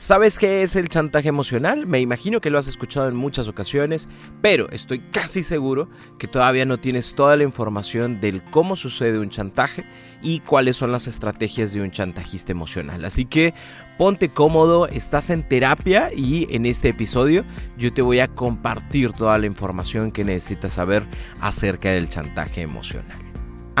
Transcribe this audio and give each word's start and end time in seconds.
¿Sabes 0.00 0.38
qué 0.38 0.62
es 0.62 0.76
el 0.76 0.88
chantaje 0.88 1.28
emocional? 1.28 1.86
Me 1.86 2.00
imagino 2.00 2.40
que 2.40 2.48
lo 2.48 2.56
has 2.56 2.68
escuchado 2.68 3.06
en 3.06 3.14
muchas 3.14 3.48
ocasiones, 3.48 4.08
pero 4.40 4.70
estoy 4.70 5.00
casi 5.00 5.42
seguro 5.42 5.90
que 6.18 6.26
todavía 6.26 6.64
no 6.64 6.80
tienes 6.80 7.12
toda 7.12 7.36
la 7.36 7.42
información 7.42 8.18
del 8.18 8.42
cómo 8.42 8.76
sucede 8.76 9.18
un 9.18 9.28
chantaje 9.28 9.84
y 10.22 10.40
cuáles 10.40 10.78
son 10.78 10.90
las 10.90 11.06
estrategias 11.06 11.74
de 11.74 11.82
un 11.82 11.90
chantajista 11.90 12.50
emocional. 12.50 13.04
Así 13.04 13.26
que 13.26 13.52
ponte 13.98 14.30
cómodo, 14.30 14.88
estás 14.88 15.28
en 15.28 15.46
terapia 15.46 16.10
y 16.16 16.46
en 16.48 16.64
este 16.64 16.88
episodio 16.88 17.44
yo 17.76 17.92
te 17.92 18.00
voy 18.00 18.20
a 18.20 18.28
compartir 18.28 19.12
toda 19.12 19.36
la 19.36 19.44
información 19.44 20.12
que 20.12 20.24
necesitas 20.24 20.72
saber 20.72 21.06
acerca 21.42 21.90
del 21.90 22.08
chantaje 22.08 22.62
emocional. 22.62 23.29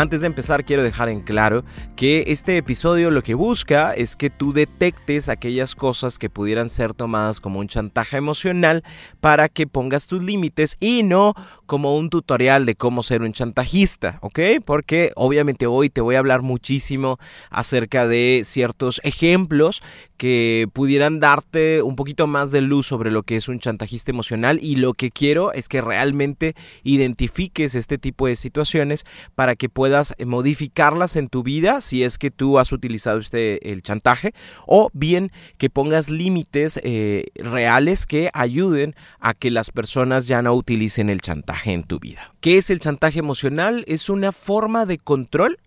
Antes 0.00 0.22
de 0.22 0.28
empezar 0.28 0.64
quiero 0.64 0.82
dejar 0.82 1.10
en 1.10 1.20
claro 1.20 1.62
que 1.94 2.24
este 2.28 2.56
episodio 2.56 3.10
lo 3.10 3.22
que 3.22 3.34
busca 3.34 3.92
es 3.92 4.16
que 4.16 4.30
tú 4.30 4.54
detectes 4.54 5.28
aquellas 5.28 5.74
cosas 5.74 6.18
que 6.18 6.30
pudieran 6.30 6.70
ser 6.70 6.94
tomadas 6.94 7.38
como 7.38 7.58
un 7.58 7.68
chantaje 7.68 8.16
emocional 8.16 8.82
para 9.20 9.50
que 9.50 9.66
pongas 9.66 10.06
tus 10.06 10.24
límites 10.24 10.78
y 10.80 11.02
no 11.02 11.34
como 11.66 11.98
un 11.98 12.08
tutorial 12.08 12.64
de 12.64 12.76
cómo 12.76 13.02
ser 13.02 13.20
un 13.20 13.34
chantajista, 13.34 14.18
¿ok? 14.22 14.40
Porque 14.64 15.12
obviamente 15.16 15.66
hoy 15.66 15.90
te 15.90 16.00
voy 16.00 16.14
a 16.14 16.20
hablar 16.20 16.40
muchísimo 16.40 17.18
acerca 17.50 18.08
de 18.08 18.40
ciertos 18.46 19.02
ejemplos 19.04 19.82
que 20.16 20.66
pudieran 20.72 21.20
darte 21.20 21.82
un 21.82 21.94
poquito 21.94 22.26
más 22.26 22.50
de 22.50 22.62
luz 22.62 22.86
sobre 22.86 23.10
lo 23.10 23.22
que 23.22 23.36
es 23.36 23.48
un 23.48 23.58
chantajista 23.58 24.10
emocional 24.10 24.58
y 24.62 24.76
lo 24.76 24.94
que 24.94 25.10
quiero 25.10 25.52
es 25.52 25.68
que 25.68 25.82
realmente 25.82 26.54
identifiques 26.84 27.74
este 27.74 27.98
tipo 27.98 28.26
de 28.26 28.36
situaciones 28.36 29.04
para 29.34 29.56
que 29.56 29.68
puedas 29.68 29.89
puedas 29.90 30.14
modificarlas 30.24 31.16
en 31.16 31.28
tu 31.28 31.42
vida 31.42 31.80
si 31.80 32.04
es 32.04 32.16
que 32.16 32.30
tú 32.30 32.60
has 32.60 32.70
utilizado 32.70 33.18
este, 33.18 33.72
el 33.72 33.82
chantaje 33.82 34.34
o 34.64 34.88
bien 34.92 35.32
que 35.58 35.68
pongas 35.68 36.08
límites 36.08 36.78
eh, 36.84 37.24
reales 37.34 38.06
que 38.06 38.30
ayuden 38.32 38.94
a 39.18 39.34
que 39.34 39.50
las 39.50 39.72
personas 39.72 40.28
ya 40.28 40.42
no 40.42 40.54
utilicen 40.54 41.10
el 41.10 41.20
chantaje 41.20 41.72
en 41.72 41.82
tu 41.82 41.98
vida. 41.98 42.32
¿Qué 42.40 42.56
es 42.56 42.70
el 42.70 42.78
chantaje 42.78 43.18
emocional? 43.18 43.82
Es 43.88 44.08
una 44.08 44.30
forma 44.30 44.86
de 44.86 44.98
control 44.98 45.58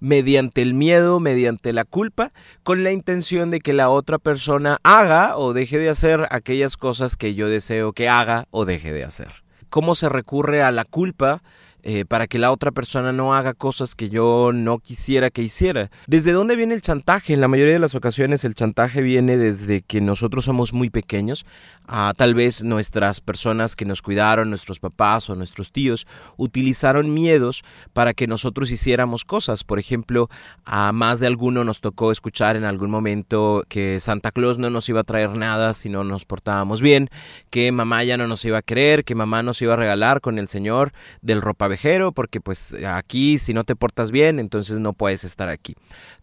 mediante 0.00 0.60
el 0.60 0.74
miedo, 0.74 1.20
mediante 1.20 1.72
la 1.72 1.84
culpa, 1.84 2.32
con 2.64 2.82
la 2.82 2.90
intención 2.90 3.52
de 3.52 3.60
que 3.60 3.74
la 3.74 3.90
otra 3.90 4.18
persona 4.18 4.78
haga 4.82 5.38
o 5.38 5.52
deje 5.52 5.78
de 5.78 5.90
hacer 5.90 6.26
aquellas 6.32 6.76
cosas 6.76 7.16
que 7.16 7.36
yo 7.36 7.48
deseo 7.48 7.92
que 7.92 8.08
haga 8.08 8.48
o 8.50 8.64
deje 8.64 8.92
de 8.92 9.04
hacer. 9.04 9.28
¿Cómo 9.70 9.94
se 9.94 10.08
recurre 10.08 10.62
a 10.62 10.72
la 10.72 10.84
culpa? 10.84 11.44
Eh, 11.84 12.04
para 12.04 12.26
que 12.26 12.38
la 12.38 12.50
otra 12.50 12.72
persona 12.72 13.12
no 13.12 13.34
haga 13.34 13.54
cosas 13.54 13.94
que 13.94 14.08
yo 14.08 14.50
no 14.52 14.78
quisiera 14.78 15.30
que 15.30 15.42
hiciera. 15.42 15.90
¿Desde 16.06 16.32
dónde 16.32 16.56
viene 16.56 16.74
el 16.74 16.80
chantaje? 16.80 17.34
En 17.34 17.40
la 17.40 17.48
mayoría 17.48 17.74
de 17.74 17.78
las 17.78 17.94
ocasiones 17.94 18.44
el 18.44 18.54
chantaje 18.54 19.00
viene 19.00 19.36
desde 19.36 19.82
que 19.82 20.00
nosotros 20.00 20.44
somos 20.44 20.72
muy 20.72 20.90
pequeños. 20.90 21.46
A 21.88 22.12
tal 22.16 22.34
vez 22.34 22.62
nuestras 22.62 23.20
personas 23.20 23.74
que 23.74 23.84
nos 23.84 24.02
cuidaron, 24.02 24.50
nuestros 24.50 24.78
papás 24.78 25.30
o 25.30 25.34
nuestros 25.34 25.72
tíos, 25.72 26.06
utilizaron 26.36 27.14
miedos 27.14 27.64
para 27.92 28.14
que 28.14 28.26
nosotros 28.26 28.70
hiciéramos 28.70 29.24
cosas. 29.24 29.64
Por 29.64 29.78
ejemplo, 29.78 30.28
a 30.64 30.92
más 30.92 31.20
de 31.20 31.26
alguno 31.26 31.64
nos 31.64 31.80
tocó 31.80 32.12
escuchar 32.12 32.56
en 32.56 32.64
algún 32.64 32.90
momento 32.90 33.64
que 33.68 34.00
Santa 34.00 34.30
Claus 34.30 34.58
no 34.58 34.68
nos 34.68 34.88
iba 34.88 35.00
a 35.00 35.04
traer 35.04 35.30
nada 35.30 35.74
si 35.74 35.88
no 35.88 36.04
nos 36.04 36.24
portábamos 36.24 36.80
bien, 36.80 37.08
que 37.50 37.72
mamá 37.72 38.04
ya 38.04 38.16
no 38.16 38.26
nos 38.26 38.44
iba 38.44 38.58
a 38.58 38.62
querer, 38.62 39.04
que 39.04 39.14
mamá 39.14 39.42
nos 39.42 39.62
iba 39.62 39.72
a 39.72 39.76
regalar 39.76 40.20
con 40.20 40.38
el 40.38 40.48
Señor 40.48 40.92
del 41.22 41.40
ropa 41.40 41.68
porque 42.14 42.40
pues 42.40 42.74
aquí 42.86 43.38
si 43.38 43.54
no 43.54 43.64
te 43.64 43.76
portas 43.76 44.10
bien, 44.10 44.38
entonces 44.38 44.78
no 44.78 44.92
puedes 44.92 45.24
estar 45.24 45.48
aquí. 45.48 45.74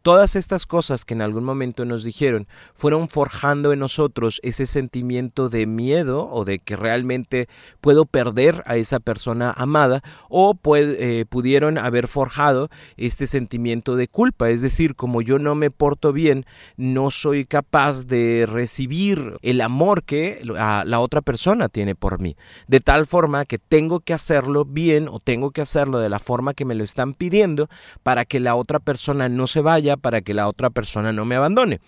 Todas 0.01 0.35
estas 0.35 0.65
cosas 0.65 1.05
que 1.05 1.13
en 1.13 1.21
algún 1.21 1.43
momento 1.43 1.85
nos 1.85 2.03
dijeron 2.03 2.47
fueron 2.73 3.09
forjando 3.09 3.73
en 3.73 3.79
nosotros 3.79 4.39
ese 4.43 4.67
sentimiento 4.67 5.49
miedo 5.65 6.29
o 6.29 6.43
de 6.43 6.59
que 6.59 6.75
realmente 6.75 7.47
puedo 7.79 8.05
perder 8.05 8.63
a 8.65 8.75
esa 8.75 8.99
persona 8.99 9.51
amada 9.55 10.01
o 10.29 10.53
eh, 10.75 11.25
pudieron 11.29 11.77
haber 11.77 12.07
forjado 12.07 12.69
este 12.97 13.27
sentimiento 13.27 13.95
de 13.95 14.07
culpa, 14.07 14.49
es 14.49 14.61
decir, 14.61 14.95
como 14.95 15.21
yo 15.21 15.39
no 15.39 15.55
me 15.55 15.71
porto 15.71 16.11
bien, 16.11 16.45
no 16.75 17.11
soy 17.11 17.45
capaz 17.45 18.05
de 18.05 18.45
recibir 18.49 19.37
el 19.41 19.61
amor 19.61 20.03
que 20.03 20.41
la 20.43 20.99
otra 20.99 21.21
persona 21.21 21.69
tiene 21.69 21.95
por 21.95 22.19
mí, 22.19 22.35
de 22.67 22.79
tal 22.79 23.07
forma 23.07 23.45
que 23.45 23.59
tengo 23.59 24.01
que 24.01 24.13
hacerlo 24.13 24.65
bien 24.65 25.07
o 25.09 25.19
tengo 25.19 25.51
que 25.51 25.61
hacerlo 25.61 25.99
de 25.99 26.09
la 26.09 26.19
forma 26.19 26.53
que 26.53 26.65
me 26.65 26.75
lo 26.75 26.83
están 26.83 27.13
pidiendo 27.13 27.69
para 28.03 28.25
que 28.25 28.39
la 28.39 28.55
otra 28.55 28.79
persona 28.79 29.29
no 29.29 29.47
se 29.47 29.61
vaya, 29.61 29.97
para 29.97 30.21
que 30.21 30.33
la 30.33 30.47
otra 30.47 30.69
persona 30.69 31.13
no 31.13 31.25
me 31.25 31.35
abandone 31.35 31.79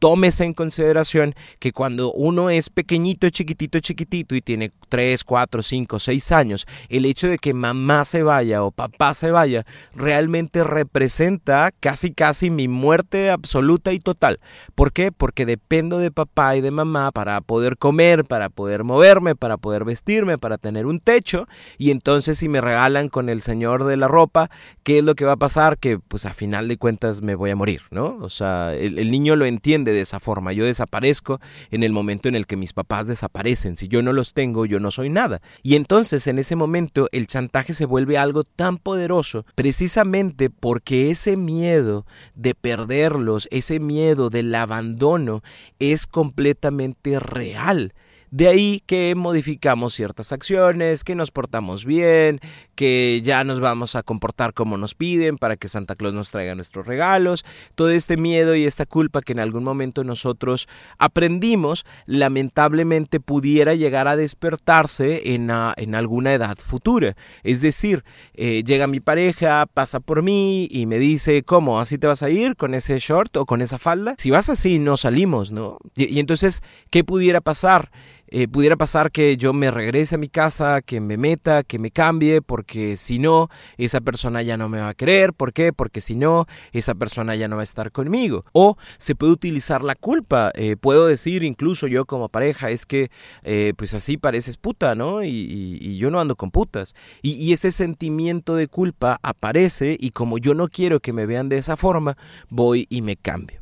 tómese 0.00 0.44
en 0.44 0.54
consideración 0.54 1.34
que 1.60 1.72
cuando 1.72 2.10
uno 2.12 2.50
es 2.50 2.70
pequeñito, 2.70 3.28
chiquitito, 3.28 3.78
chiquitito 3.80 4.34
y 4.34 4.40
tiene 4.40 4.72
3, 4.88 5.22
4, 5.22 5.62
5, 5.62 5.98
6 6.00 6.32
años, 6.32 6.66
el 6.88 7.04
hecho 7.04 7.28
de 7.28 7.38
que 7.38 7.54
mamá 7.54 8.04
se 8.04 8.22
vaya 8.22 8.64
o 8.64 8.72
papá 8.72 9.14
se 9.14 9.30
vaya 9.30 9.66
realmente 9.94 10.64
representa 10.64 11.70
casi 11.78 12.12
casi 12.12 12.50
mi 12.50 12.66
muerte 12.66 13.30
absoluta 13.30 13.92
y 13.92 14.00
total. 14.00 14.40
¿Por 14.74 14.92
qué? 14.92 15.12
Porque 15.12 15.44
dependo 15.46 15.98
de 15.98 16.10
papá 16.10 16.56
y 16.56 16.62
de 16.62 16.70
mamá 16.70 17.12
para 17.12 17.40
poder 17.42 17.76
comer, 17.76 18.24
para 18.24 18.48
poder 18.48 18.84
moverme, 18.84 19.36
para 19.36 19.58
poder 19.58 19.84
vestirme, 19.84 20.38
para 20.38 20.56
tener 20.56 20.86
un 20.86 21.00
techo 21.00 21.46
y 21.76 21.90
entonces 21.90 22.38
si 22.38 22.48
me 22.48 22.62
regalan 22.62 23.10
con 23.10 23.28
el 23.28 23.42
señor 23.42 23.84
de 23.84 23.98
la 23.98 24.08
ropa, 24.08 24.50
¿qué 24.82 24.98
es 24.98 25.04
lo 25.04 25.14
que 25.14 25.26
va 25.26 25.32
a 25.32 25.36
pasar? 25.36 25.76
Que 25.76 25.98
pues 25.98 26.24
a 26.24 26.32
final 26.32 26.68
de 26.68 26.78
cuentas 26.78 27.20
me 27.20 27.34
voy 27.34 27.50
a 27.50 27.56
morir, 27.56 27.82
¿no? 27.90 28.16
O 28.22 28.30
sea, 28.30 28.74
el, 28.74 28.98
el 28.98 29.10
niño 29.10 29.36
lo 29.36 29.44
entiende 29.44 29.89
de 29.92 30.00
esa 30.00 30.20
forma. 30.20 30.52
Yo 30.52 30.64
desaparezco 30.64 31.40
en 31.70 31.82
el 31.82 31.92
momento 31.92 32.28
en 32.28 32.34
el 32.34 32.46
que 32.46 32.56
mis 32.56 32.72
papás 32.72 33.06
desaparecen. 33.06 33.76
Si 33.76 33.88
yo 33.88 34.02
no 34.02 34.12
los 34.12 34.34
tengo, 34.34 34.66
yo 34.66 34.80
no 34.80 34.90
soy 34.90 35.10
nada. 35.10 35.40
Y 35.62 35.76
entonces 35.76 36.26
en 36.26 36.38
ese 36.38 36.56
momento 36.56 37.08
el 37.12 37.26
chantaje 37.26 37.74
se 37.74 37.86
vuelve 37.86 38.18
algo 38.18 38.44
tan 38.44 38.78
poderoso 38.78 39.44
precisamente 39.54 40.50
porque 40.50 41.10
ese 41.10 41.36
miedo 41.36 42.06
de 42.34 42.54
perderlos, 42.54 43.48
ese 43.50 43.80
miedo 43.80 44.30
del 44.30 44.54
abandono 44.54 45.42
es 45.78 46.06
completamente 46.06 47.18
real. 47.20 47.92
De 48.30 48.46
ahí 48.46 48.82
que 48.86 49.14
modificamos 49.16 49.94
ciertas 49.94 50.30
acciones, 50.30 51.02
que 51.02 51.16
nos 51.16 51.32
portamos 51.32 51.84
bien, 51.84 52.38
que 52.76 53.20
ya 53.24 53.42
nos 53.42 53.58
vamos 53.58 53.96
a 53.96 54.04
comportar 54.04 54.54
como 54.54 54.78
nos 54.78 54.94
piden 54.94 55.36
para 55.36 55.56
que 55.56 55.68
Santa 55.68 55.96
Claus 55.96 56.14
nos 56.14 56.30
traiga 56.30 56.54
nuestros 56.54 56.86
regalos. 56.86 57.44
Todo 57.74 57.90
este 57.90 58.16
miedo 58.16 58.54
y 58.54 58.66
esta 58.66 58.86
culpa 58.86 59.20
que 59.20 59.32
en 59.32 59.40
algún 59.40 59.64
momento 59.64 60.04
nosotros 60.04 60.68
aprendimos, 60.96 61.84
lamentablemente 62.06 63.18
pudiera 63.18 63.74
llegar 63.74 64.06
a 64.06 64.14
despertarse 64.14 65.34
en, 65.34 65.50
en 65.76 65.94
alguna 65.96 66.32
edad 66.32 66.56
futura. 66.56 67.16
Es 67.42 67.62
decir, 67.62 68.04
eh, 68.34 68.62
llega 68.64 68.86
mi 68.86 69.00
pareja, 69.00 69.66
pasa 69.66 69.98
por 69.98 70.22
mí 70.22 70.68
y 70.70 70.86
me 70.86 70.98
dice, 70.98 71.42
¿cómo? 71.42 71.80
¿Así 71.80 71.98
te 71.98 72.06
vas 72.06 72.22
a 72.22 72.30
ir 72.30 72.54
con 72.54 72.74
ese 72.74 72.98
short 73.00 73.36
o 73.36 73.44
con 73.44 73.60
esa 73.60 73.78
falda? 73.78 74.14
Si 74.18 74.30
vas 74.30 74.48
así, 74.48 74.78
no 74.78 74.96
salimos, 74.96 75.50
¿no? 75.50 75.78
y 75.96 76.20
entonces, 76.20 76.62
¿qué 76.90 77.02
pudiera 77.02 77.40
pasar? 77.40 77.90
Eh, 78.30 78.48
pudiera 78.48 78.76
pasar 78.76 79.10
que 79.10 79.36
yo 79.36 79.52
me 79.52 79.70
regrese 79.70 80.14
a 80.14 80.18
mi 80.18 80.28
casa, 80.28 80.82
que 80.82 81.00
me 81.00 81.16
meta, 81.16 81.62
que 81.64 81.78
me 81.78 81.90
cambie, 81.90 82.42
porque 82.42 82.96
si 82.96 83.18
no, 83.18 83.48
esa 83.76 84.00
persona 84.00 84.42
ya 84.42 84.56
no 84.56 84.68
me 84.68 84.80
va 84.80 84.90
a 84.90 84.94
querer. 84.94 85.34
¿Por 85.34 85.52
qué? 85.52 85.72
Porque 85.72 86.00
si 86.00 86.14
no, 86.14 86.46
esa 86.72 86.94
persona 86.94 87.34
ya 87.34 87.48
no 87.48 87.56
va 87.56 87.62
a 87.62 87.64
estar 87.64 87.92
conmigo. 87.92 88.42
O 88.52 88.76
se 88.98 89.14
puede 89.14 89.32
utilizar 89.32 89.82
la 89.82 89.94
culpa. 89.94 90.52
Eh, 90.54 90.76
puedo 90.76 91.06
decir 91.06 91.42
incluso 91.44 91.86
yo 91.86 92.04
como 92.04 92.28
pareja, 92.28 92.70
es 92.70 92.86
que 92.86 93.10
eh, 93.42 93.74
pues 93.76 93.94
así 93.94 94.16
pareces 94.16 94.56
puta, 94.56 94.94
¿no? 94.94 95.22
Y, 95.24 95.98
yo 96.00 96.10
no 96.10 96.20
ando 96.20 96.36
con 96.36 96.50
putas. 96.50 96.94
y 97.22 97.52
ese 97.52 97.72
sentimiento 97.72 98.54
de 98.54 98.68
culpa 98.68 99.18
aparece 99.22 99.96
y 99.98 100.10
como 100.12 100.38
yo 100.38 100.54
no 100.54 100.68
quiero 100.68 101.00
que 101.00 101.12
me 101.12 101.26
vean 101.26 101.48
de 101.48 101.58
esa 101.58 101.76
forma, 101.76 102.16
voy 102.48 102.86
y 102.88 103.02
me 103.02 103.16
cambio. 103.16 103.59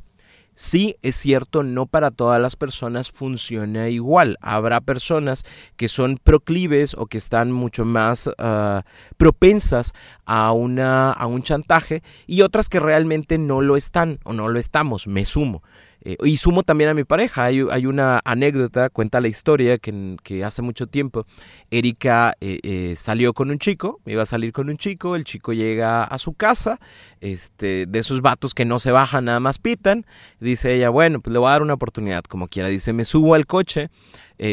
Sí, 0.60 0.96
es 1.02 1.14
cierto, 1.14 1.62
no 1.62 1.86
para 1.86 2.10
todas 2.10 2.42
las 2.42 2.56
personas 2.56 3.12
funciona 3.12 3.90
igual. 3.90 4.36
Habrá 4.40 4.80
personas 4.80 5.44
que 5.76 5.88
son 5.88 6.18
proclives 6.20 6.94
o 6.98 7.06
que 7.06 7.16
están 7.16 7.52
mucho 7.52 7.84
más 7.84 8.28
ah, 8.38 8.82
propensas 9.16 9.94
a, 10.26 10.50
una, 10.50 11.12
a 11.12 11.26
un 11.26 11.44
chantaje 11.44 12.02
y 12.26 12.42
otras 12.42 12.68
que 12.68 12.80
realmente 12.80 13.38
no 13.38 13.60
lo 13.60 13.76
están 13.76 14.18
o 14.24 14.32
no 14.32 14.48
lo 14.48 14.58
estamos, 14.58 15.06
me 15.06 15.24
sumo. 15.24 15.62
Eh, 16.02 16.16
y 16.22 16.36
sumo 16.36 16.62
también 16.62 16.90
a 16.90 16.94
mi 16.94 17.04
pareja. 17.04 17.44
Hay, 17.44 17.86
una 17.86 18.20
anécdota, 18.24 18.88
cuenta 18.90 19.20
la 19.20 19.28
historia, 19.28 19.78
que, 19.78 20.44
hace 20.44 20.62
mucho 20.62 20.86
tiempo 20.86 21.26
Erika 21.70 22.34
eh, 22.40 22.60
eh, 22.62 22.94
salió 22.96 23.34
con 23.34 23.50
un 23.50 23.58
chico, 23.58 24.00
iba 24.06 24.22
a 24.22 24.26
salir 24.26 24.52
con 24.52 24.70
un 24.70 24.76
chico, 24.76 25.16
el 25.16 25.24
chico 25.24 25.52
llega 25.52 26.04
a 26.04 26.18
su 26.18 26.34
casa, 26.34 26.78
este, 27.20 27.86
de 27.86 27.98
esos 27.98 28.20
vatos 28.20 28.54
que 28.54 28.64
no 28.64 28.78
se 28.78 28.92
bajan, 28.92 29.24
nada 29.26 29.40
más 29.40 29.58
pitan. 29.58 30.06
Dice 30.40 30.74
ella, 30.74 30.90
bueno, 30.90 31.20
pues 31.20 31.32
le 31.32 31.38
voy 31.38 31.48
a 31.48 31.52
dar 31.52 31.62
una 31.62 31.74
oportunidad, 31.74 32.22
como 32.24 32.48
quiera. 32.48 32.68
Dice, 32.68 32.92
me 32.92 33.04
subo 33.04 33.34
al 33.34 33.46
coche, 33.46 33.90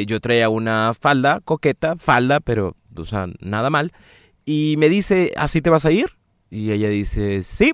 yo 0.07 0.19
traía 0.19 0.49
una 0.49 0.93
falda, 0.99 1.41
coqueta, 1.41 1.95
falda, 1.95 2.39
pero, 2.39 2.75
o 2.95 3.03
nada 3.39 3.69
mal. 3.69 3.93
Y 4.45 4.75
me 4.77 4.89
dice, 4.89 5.31
¿así 5.37 5.61
te 5.61 5.69
vas 5.69 5.85
a 5.85 5.91
ir? 5.91 6.17
Y 6.49 6.71
ella 6.71 6.89
dice, 6.89 7.43
sí, 7.43 7.73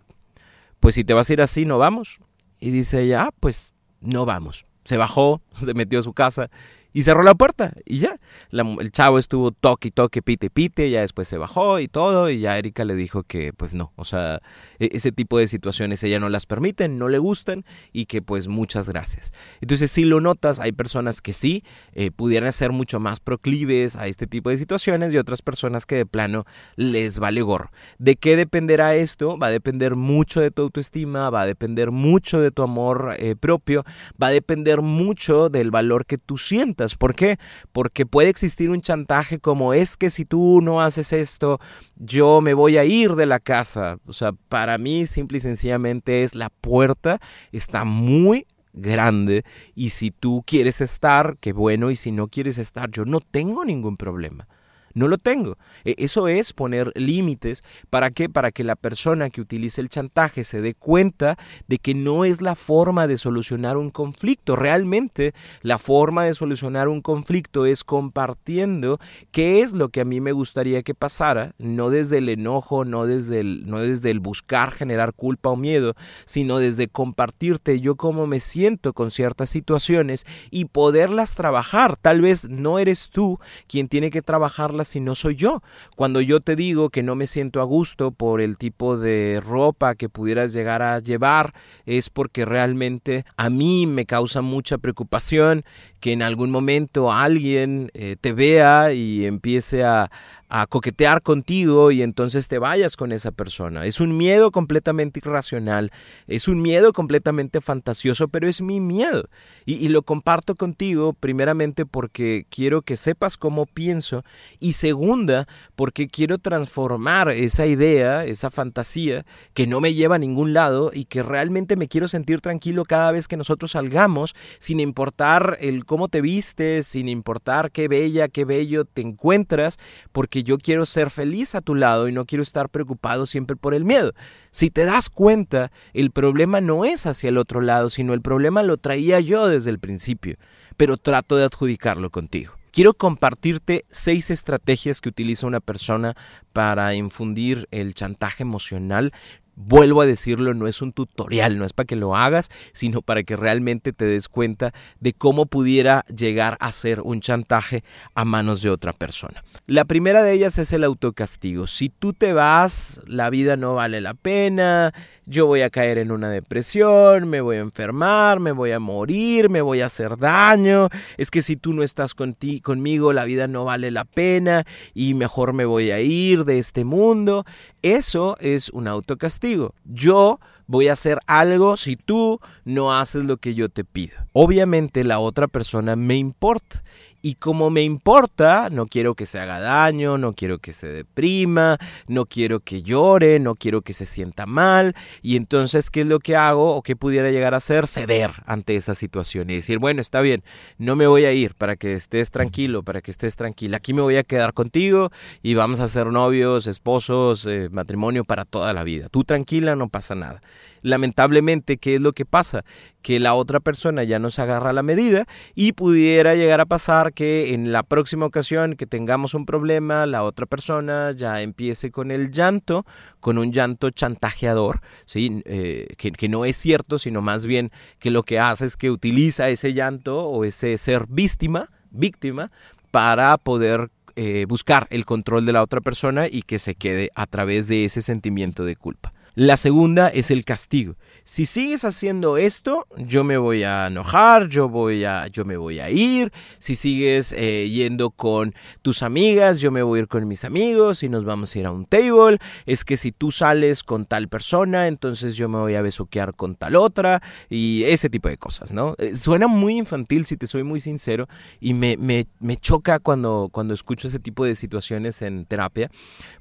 pues 0.79 0.95
si 0.95 1.03
te 1.03 1.13
vas 1.13 1.29
a 1.29 1.33
ir 1.33 1.41
así, 1.41 1.65
no 1.65 1.77
vamos. 1.77 2.19
Y 2.61 2.69
dice 2.69 3.01
ella, 3.01 3.23
ah, 3.23 3.33
pues 3.37 3.73
no 3.99 4.25
vamos. 4.25 4.65
Se 4.85 4.95
bajó, 4.95 5.41
se 5.53 5.73
metió 5.73 5.99
a 5.99 6.03
su 6.03 6.13
casa 6.13 6.49
y 6.93 7.03
cerró 7.03 7.23
la 7.23 7.35
puerta 7.35 7.73
y 7.85 7.99
ya. 7.99 8.19
el 8.51 8.91
chavo 8.91 9.19
estuvo 9.19 9.51
toque, 9.51 9.91
toque, 9.91 10.21
pite, 10.21 10.49
pite, 10.49 10.89
ya 10.89 11.01
después 11.01 11.27
se 11.27 11.37
bajó 11.37 11.79
y 11.79 11.87
todo 11.87 12.29
y 12.29 12.39
ya 12.39 12.57
Erika 12.57 12.85
le 12.85 12.95
dijo 12.95 13.23
que 13.23 13.53
pues 13.53 13.73
no, 13.73 13.93
o 13.95 14.05
sea, 14.05 14.41
e, 14.79 14.89
ese 14.93 15.11
tipo 15.11 15.37
de 15.37 15.47
situaciones 15.47 16.03
ella 16.03 16.19
no 16.19 16.29
las 16.29 16.45
permite, 16.45 16.87
no 16.87 17.07
le 17.07 17.17
gustan 17.17 17.65
y 17.93 18.05
que 18.05 18.21
pues 18.21 18.47
muchas 18.47 18.89
gracias. 18.89 19.31
Entonces 19.61 19.91
si 19.91 20.05
lo 20.05 20.19
notas, 20.19 20.59
hay 20.59 20.71
personas 20.71 21.21
que 21.21 21.33
sí 21.33 21.63
eh, 21.93 22.11
pudieran 22.11 22.51
ser 22.51 22.71
mucho 22.71 22.99
más 22.99 23.19
proclives 23.19 23.95
a 23.95 24.07
este 24.07 24.27
tipo 24.27 24.49
de 24.49 24.57
situaciones 24.57 25.13
y 25.13 25.17
otras 25.17 25.41
personas 25.41 25.85
que 25.85 25.95
de 25.95 26.05
plano 26.05 26.45
les 26.75 27.19
vale 27.19 27.41
gorro. 27.41 27.71
¿De 27.99 28.15
qué 28.15 28.35
dependerá 28.35 28.95
esto? 28.95 29.37
Va 29.37 29.47
a 29.47 29.51
depender 29.51 29.95
mucho 29.95 30.41
de 30.41 30.51
tu 30.51 30.63
autoestima, 30.63 31.29
va 31.29 31.41
a 31.41 31.45
depender 31.45 31.91
mucho 31.91 32.39
de 32.39 32.51
tu 32.51 32.63
amor 32.63 33.15
eh, 33.17 33.35
propio, 33.35 33.83
va 34.21 34.27
a 34.27 34.31
depender 34.31 34.81
mucho 34.81 35.49
del 35.49 35.71
valor 35.71 36.05
que 36.05 36.17
tú 36.17 36.37
sientas 36.37 36.80
¿Por 36.97 37.15
qué? 37.15 37.37
Porque 37.71 38.05
puede 38.05 38.29
existir 38.29 38.69
un 38.69 38.81
chantaje 38.81 39.39
como 39.39 39.73
es 39.73 39.97
que 39.97 40.09
si 40.09 40.25
tú 40.25 40.59
no 40.61 40.81
haces 40.81 41.13
esto, 41.13 41.59
yo 41.95 42.41
me 42.41 42.53
voy 42.53 42.77
a 42.77 42.85
ir 42.85 43.15
de 43.15 43.25
la 43.25 43.39
casa. 43.39 43.97
O 44.05 44.13
sea, 44.13 44.33
para 44.49 44.77
mí 44.77 45.07
simple 45.07 45.37
y 45.37 45.41
sencillamente 45.41 46.23
es 46.23 46.35
la 46.35 46.49
puerta 46.49 47.19
está 47.51 47.85
muy 47.85 48.45
grande 48.73 49.43
y 49.75 49.89
si 49.89 50.11
tú 50.11 50.43
quieres 50.45 50.81
estar, 50.81 51.37
qué 51.39 51.53
bueno, 51.53 51.91
y 51.91 51.95
si 51.95 52.11
no 52.11 52.27
quieres 52.27 52.57
estar, 52.57 52.89
yo 52.89 53.05
no 53.05 53.19
tengo 53.19 53.65
ningún 53.65 53.97
problema. 53.97 54.47
No 54.93 55.07
lo 55.07 55.17
tengo. 55.17 55.57
E, 55.85 55.95
eso 55.97 56.27
es 56.27 56.53
poner 56.53 56.91
límites. 56.95 57.63
¿Para 57.89 58.11
qué? 58.11 58.29
Para 58.29 58.51
que 58.51 58.63
la 58.63 58.75
persona 58.75 59.29
que 59.29 59.41
utilice 59.41 59.81
el 59.81 59.89
chantaje 59.89 60.43
se 60.43 60.61
dé 60.61 60.73
cuenta 60.73 61.37
de 61.67 61.77
que 61.77 61.93
no 61.93 62.25
es 62.25 62.41
la 62.41 62.55
forma 62.55 63.07
de 63.07 63.17
solucionar 63.17 63.77
un 63.77 63.89
conflicto. 63.89 64.55
Realmente 64.55 65.33
la 65.61 65.77
forma 65.77 66.25
de 66.25 66.33
solucionar 66.33 66.87
un 66.87 67.01
conflicto 67.01 67.65
es 67.65 67.83
compartiendo 67.83 68.99
qué 69.31 69.61
es 69.61 69.73
lo 69.73 69.89
que 69.89 70.01
a 70.01 70.05
mí 70.05 70.19
me 70.21 70.31
gustaría 70.31 70.83
que 70.83 70.95
pasara, 70.95 71.53
no 71.57 71.89
desde 71.89 72.17
el 72.17 72.29
enojo, 72.29 72.85
no 72.85 73.05
desde 73.05 73.39
el, 73.39 73.67
no 73.67 73.79
desde 73.79 74.11
el 74.11 74.19
buscar 74.19 74.71
generar 74.71 75.13
culpa 75.13 75.49
o 75.49 75.55
miedo, 75.55 75.95
sino 76.25 76.59
desde 76.59 76.87
compartirte 76.87 77.79
yo 77.79 77.95
cómo 77.95 78.27
me 78.27 78.39
siento 78.39 78.93
con 78.93 79.11
ciertas 79.11 79.49
situaciones 79.49 80.25
y 80.49 80.65
poderlas 80.65 81.35
trabajar. 81.35 81.97
Tal 82.01 82.21
vez 82.21 82.49
no 82.49 82.79
eres 82.79 83.09
tú 83.09 83.39
quien 83.67 83.87
tiene 83.87 84.11
que 84.11 84.21
trabajarlas 84.21 84.80
si 84.83 84.99
no 84.99 85.15
soy 85.15 85.35
yo. 85.35 85.61
Cuando 85.95 86.21
yo 86.21 86.39
te 86.39 86.55
digo 86.55 86.89
que 86.89 87.03
no 87.03 87.15
me 87.15 87.27
siento 87.27 87.61
a 87.61 87.63
gusto 87.63 88.11
por 88.11 88.41
el 88.41 88.57
tipo 88.57 88.97
de 88.97 89.39
ropa 89.43 89.95
que 89.95 90.09
pudieras 90.09 90.53
llegar 90.53 90.81
a 90.81 90.99
llevar, 90.99 91.53
es 91.85 92.09
porque 92.09 92.45
realmente 92.45 93.25
a 93.37 93.49
mí 93.49 93.87
me 93.87 94.05
causa 94.05 94.41
mucha 94.41 94.77
preocupación 94.77 95.63
que 95.99 96.13
en 96.13 96.23
algún 96.23 96.51
momento 96.51 97.11
alguien 97.11 97.91
eh, 97.93 98.15
te 98.19 98.33
vea 98.33 98.93
y 98.93 99.25
empiece 99.25 99.83
a, 99.83 100.09
a 100.53 100.67
coquetear 100.67 101.21
contigo 101.21 101.91
y 101.91 102.01
entonces 102.01 102.49
te 102.49 102.59
vayas 102.59 102.97
con 102.97 103.13
esa 103.13 103.31
persona. 103.31 103.85
Es 103.85 104.01
un 104.01 104.17
miedo 104.17 104.51
completamente 104.51 105.21
irracional, 105.23 105.91
es 106.27 106.49
un 106.49 106.61
miedo 106.61 106.91
completamente 106.91 107.61
fantasioso, 107.61 108.27
pero 108.27 108.49
es 108.49 108.59
mi 108.59 108.81
miedo. 108.81 109.29
Y, 109.65 109.87
lo 109.87 110.01
comparto 110.01 110.55
contigo 110.55 111.13
primeramente 111.13 111.85
porque 111.85 112.45
quiero 112.49 112.81
que 112.81 112.97
sepas 112.97 113.37
cómo 113.37 113.65
pienso 113.65 114.23
y 114.59 114.73
segunda 114.73 115.47
porque 115.75 116.07
quiero 116.07 116.37
transformar 116.37 117.29
esa 117.29 117.65
idea, 117.65 118.25
esa 118.25 118.49
fantasía 118.49 119.25
que 119.53 119.67
no 119.67 119.79
me 119.79 119.93
lleva 119.93 120.15
a 120.15 120.19
ningún 120.19 120.53
lado 120.53 120.91
y 120.93 121.05
que 121.05 121.23
realmente 121.23 121.77
me 121.77 121.87
quiero 121.87 122.09
sentir 122.09 122.41
tranquilo 122.41 122.83
cada 122.83 123.11
vez 123.13 123.29
que 123.29 123.37
nosotros 123.37 123.71
salgamos 123.71 124.35
sin 124.59 124.81
importar 124.81 125.57
el 125.61 125.85
cómo 125.85 126.09
te 126.09 126.19
vistes, 126.19 126.87
sin 126.87 127.07
importar 127.07 127.71
qué 127.71 127.87
bella, 127.87 128.27
qué 128.27 128.43
bello 128.43 128.83
te 128.83 129.01
encuentras, 129.01 129.77
porque 130.11 130.40
yo 130.43 130.57
quiero 130.57 130.85
ser 130.85 131.09
feliz 131.09 131.55
a 131.55 131.61
tu 131.61 131.75
lado 131.75 132.07
y 132.07 132.11
no 132.11 132.25
quiero 132.25 132.43
estar 132.43 132.69
preocupado 132.69 133.25
siempre 133.25 133.55
por 133.55 133.73
el 133.73 133.85
miedo. 133.85 134.13
Si 134.51 134.69
te 134.69 134.85
das 134.85 135.09
cuenta, 135.09 135.71
el 135.93 136.11
problema 136.11 136.61
no 136.61 136.85
es 136.85 137.05
hacia 137.05 137.29
el 137.29 137.37
otro 137.37 137.61
lado, 137.61 137.89
sino 137.89 138.13
el 138.13 138.21
problema 138.21 138.63
lo 138.63 138.77
traía 138.77 139.19
yo 139.19 139.47
desde 139.47 139.69
el 139.69 139.79
principio, 139.79 140.37
pero 140.77 140.97
trato 140.97 141.35
de 141.35 141.45
adjudicarlo 141.45 142.09
contigo. 142.09 142.53
Quiero 142.71 142.93
compartirte 142.93 143.83
seis 143.89 144.31
estrategias 144.31 145.01
que 145.01 145.09
utiliza 145.09 145.45
una 145.45 145.59
persona 145.59 146.15
para 146.53 146.93
infundir 146.93 147.67
el 147.71 147.93
chantaje 147.93 148.43
emocional 148.43 149.11
Vuelvo 149.55 150.01
a 150.01 150.05
decirlo, 150.05 150.53
no 150.53 150.67
es 150.67 150.81
un 150.81 150.93
tutorial, 150.93 151.57
no 151.57 151.65
es 151.65 151.73
para 151.73 151.85
que 151.85 151.95
lo 151.95 152.15
hagas, 152.15 152.49
sino 152.73 153.01
para 153.01 153.23
que 153.23 153.35
realmente 153.35 153.93
te 153.93 154.05
des 154.05 154.29
cuenta 154.29 154.73
de 154.99 155.13
cómo 155.13 155.45
pudiera 155.45 156.05
llegar 156.05 156.57
a 156.59 156.71
ser 156.71 157.01
un 157.01 157.21
chantaje 157.21 157.83
a 158.15 158.25
manos 158.25 158.61
de 158.61 158.69
otra 158.69 158.93
persona. 158.93 159.43
La 159.67 159.85
primera 159.85 160.23
de 160.23 160.33
ellas 160.33 160.57
es 160.57 160.73
el 160.73 160.83
autocastigo. 160.83 161.67
Si 161.67 161.89
tú 161.89 162.13
te 162.13 162.33
vas, 162.33 163.01
la 163.05 163.29
vida 163.29 163.57
no 163.57 163.75
vale 163.75 164.01
la 164.01 164.13
pena, 164.13 164.93
yo 165.31 165.45
voy 165.45 165.61
a 165.61 165.69
caer 165.69 165.97
en 165.97 166.11
una 166.11 166.29
depresión, 166.29 167.29
me 167.29 167.39
voy 167.39 167.55
a 167.55 167.61
enfermar, 167.61 168.41
me 168.41 168.51
voy 168.51 168.71
a 168.71 168.79
morir, 168.79 169.49
me 169.49 169.61
voy 169.61 169.79
a 169.79 169.85
hacer 169.85 170.17
daño, 170.17 170.89
es 171.15 171.31
que 171.31 171.41
si 171.41 171.55
tú 171.55 171.73
no 171.73 171.83
estás 171.83 172.13
conmigo, 172.13 173.13
la 173.13 173.23
vida 173.23 173.47
no 173.47 173.63
vale 173.63 173.91
la 173.91 174.03
pena 174.03 174.65
y 174.93 175.13
mejor 175.13 175.53
me 175.53 175.63
voy 175.63 175.91
a 175.91 176.01
ir 176.01 176.43
de 176.43 176.59
este 176.59 176.83
mundo. 176.83 177.45
Eso 177.81 178.35
es 178.41 178.69
un 178.71 178.89
autocastigo. 178.89 179.73
Yo 179.85 180.41
voy 180.67 180.89
a 180.89 180.93
hacer 180.93 181.19
algo 181.27 181.77
si 181.77 181.95
tú 181.95 182.41
no 182.65 182.93
haces 182.93 183.23
lo 183.23 183.37
que 183.37 183.55
yo 183.55 183.69
te 183.69 183.85
pido. 183.85 184.17
Obviamente 184.33 185.05
la 185.05 185.19
otra 185.19 185.47
persona 185.47 185.95
me 185.95 186.17
importa 186.17 186.83
y 187.21 187.35
como 187.35 187.69
me 187.69 187.83
importa, 187.83 188.69
no 188.71 188.87
quiero 188.87 189.15
que 189.15 189.25
se 189.25 189.39
haga 189.39 189.59
daño, 189.59 190.17
no 190.17 190.33
quiero 190.33 190.57
que 190.57 190.73
se 190.73 190.87
deprima, 190.87 191.77
no 192.07 192.25
quiero 192.25 192.59
que 192.59 192.81
llore, 192.81 193.39
no 193.39 193.55
quiero 193.55 193.81
que 193.81 193.93
se 193.93 194.05
sienta 194.05 194.45
mal. 194.45 194.95
Y 195.21 195.35
entonces, 195.35 195.91
¿qué 195.91 196.01
es 196.01 196.07
lo 196.07 196.19
que 196.19 196.35
hago 196.35 196.75
o 196.75 196.81
qué 196.81 196.95
pudiera 196.95 197.31
llegar 197.31 197.53
a 197.53 197.57
hacer? 197.57 197.87
Ceder 197.87 198.31
ante 198.45 198.75
esa 198.75 198.95
situación 198.95 199.49
y 199.49 199.55
decir, 199.55 199.79
bueno, 199.79 200.01
está 200.01 200.21
bien, 200.21 200.43
no 200.77 200.95
me 200.95 201.07
voy 201.07 201.25
a 201.25 201.31
ir 201.31 201.55
para 201.55 201.75
que 201.75 201.93
estés 201.93 202.31
tranquilo, 202.31 202.83
para 202.83 203.01
que 203.01 203.11
estés 203.11 203.35
tranquila. 203.35 203.77
Aquí 203.77 203.93
me 203.93 204.01
voy 204.01 204.17
a 204.17 204.23
quedar 204.23 204.53
contigo 204.53 205.11
y 205.43 205.53
vamos 205.53 205.79
a 205.79 205.87
ser 205.87 206.07
novios, 206.07 206.67
esposos, 206.67 207.45
eh, 207.45 207.69
matrimonio 207.71 208.23
para 208.23 208.45
toda 208.45 208.73
la 208.73 208.83
vida. 208.83 209.09
Tú 209.09 209.23
tranquila, 209.23 209.75
no 209.75 209.89
pasa 209.89 210.15
nada. 210.15 210.41
Lamentablemente, 210.81 211.77
¿qué 211.77 211.95
es 211.95 212.01
lo 212.01 212.13
que 212.13 212.25
pasa? 212.25 212.63
Que 213.03 213.19
la 213.19 213.35
otra 213.35 213.59
persona 213.59 214.03
ya 214.03 214.17
nos 214.17 214.39
agarra 214.39 214.73
la 214.73 214.81
medida 214.81 215.25
y 215.53 215.73
pudiera 215.73 216.33
llegar 216.33 216.59
a 216.59 216.65
pasar 216.65 217.10
que 217.11 217.53
en 217.53 217.71
la 217.71 217.83
próxima 217.83 218.25
ocasión 218.25 218.75
que 218.75 218.85
tengamos 218.85 219.33
un 219.33 219.45
problema, 219.45 220.05
la 220.05 220.23
otra 220.23 220.45
persona 220.45 221.11
ya 221.11 221.41
empiece 221.41 221.91
con 221.91 222.11
el 222.11 222.31
llanto, 222.31 222.85
con 223.19 223.37
un 223.37 223.51
llanto 223.51 223.89
chantajeador, 223.89 224.81
¿sí? 225.05 225.41
Eh, 225.45 225.87
que, 225.97 226.29
no 226.29 226.45
es 226.45 226.55
cierto, 226.57 226.99
sino 226.99 227.21
más 227.21 227.45
bien 227.45 227.71
que 227.99 228.11
lo 228.11 228.23
que 228.23 228.39
hace 228.39 228.65
es 228.65 228.77
que 228.77 228.91
utiliza 228.91 229.49
ese 229.49 229.73
llanto 229.73 230.25
o 230.25 230.43
ese 230.43 230.77
ser 230.77 231.05
víctima, 231.07 231.69
víctima 231.89 232.51
para 232.91 233.37
poder 233.37 233.89
eh, 234.15 234.45
buscar 234.47 234.87
el 234.89 235.05
control 235.05 235.45
de 235.45 235.53
la 235.53 235.63
otra 235.63 235.81
persona 235.81 236.27
y 236.27 236.41
que 236.41 236.59
se 236.59 236.75
quede 236.75 237.11
a 237.15 237.25
través 237.27 237.67
de 237.67 237.85
ese 237.85 238.01
sentimiento 238.01 238.65
de 238.65 238.75
culpa. 238.75 239.13
La 239.35 239.55
segunda 239.55 240.09
es 240.09 240.29
el 240.29 240.43
castigo. 240.43 240.95
Si 241.23 241.45
sigues 241.45 241.85
haciendo 241.85 242.35
esto, 242.35 242.85
yo 242.97 243.23
me 243.23 243.37
voy 243.37 243.63
a 243.63 243.87
enojar, 243.87 244.49
yo, 244.49 244.67
voy 244.67 245.05
a, 245.05 245.27
yo 245.27 245.45
me 245.45 245.55
voy 245.55 245.79
a 245.79 245.89
ir. 245.89 246.33
Si 246.59 246.75
sigues 246.75 247.31
eh, 247.37 247.69
yendo 247.69 248.09
con 248.09 248.53
tus 248.81 249.03
amigas, 249.03 249.61
yo 249.61 249.71
me 249.71 249.83
voy 249.83 249.99
a 249.99 250.01
ir 250.01 250.07
con 250.09 250.27
mis 250.27 250.43
amigos 250.43 251.03
y 251.03 251.09
nos 251.09 251.23
vamos 251.23 251.55
a 251.55 251.59
ir 251.59 251.65
a 251.65 251.71
un 251.71 251.85
table. 251.85 252.39
Es 252.65 252.83
que 252.83 252.97
si 252.97 253.13
tú 253.13 253.31
sales 253.31 253.83
con 253.83 254.05
tal 254.05 254.27
persona, 254.27 254.87
entonces 254.87 255.35
yo 255.35 255.47
me 255.47 255.59
voy 255.59 255.75
a 255.75 255.81
besuquear 255.81 256.33
con 256.33 256.55
tal 256.55 256.75
otra 256.75 257.21
y 257.49 257.83
ese 257.85 258.09
tipo 258.09 258.27
de 258.27 258.37
cosas, 258.37 258.73
¿no? 258.73 258.95
Eh, 258.97 259.15
suena 259.15 259.47
muy 259.47 259.77
infantil, 259.77 260.25
si 260.25 260.35
te 260.35 260.47
soy 260.47 260.63
muy 260.63 260.81
sincero, 260.81 261.29
y 261.61 261.73
me, 261.73 261.95
me, 261.95 262.27
me 262.39 262.57
choca 262.57 262.99
cuando, 262.99 263.47
cuando 263.51 263.73
escucho 263.73 264.09
ese 264.09 264.19
tipo 264.19 264.43
de 264.43 264.55
situaciones 264.55 265.21
en 265.21 265.45
terapia, 265.45 265.89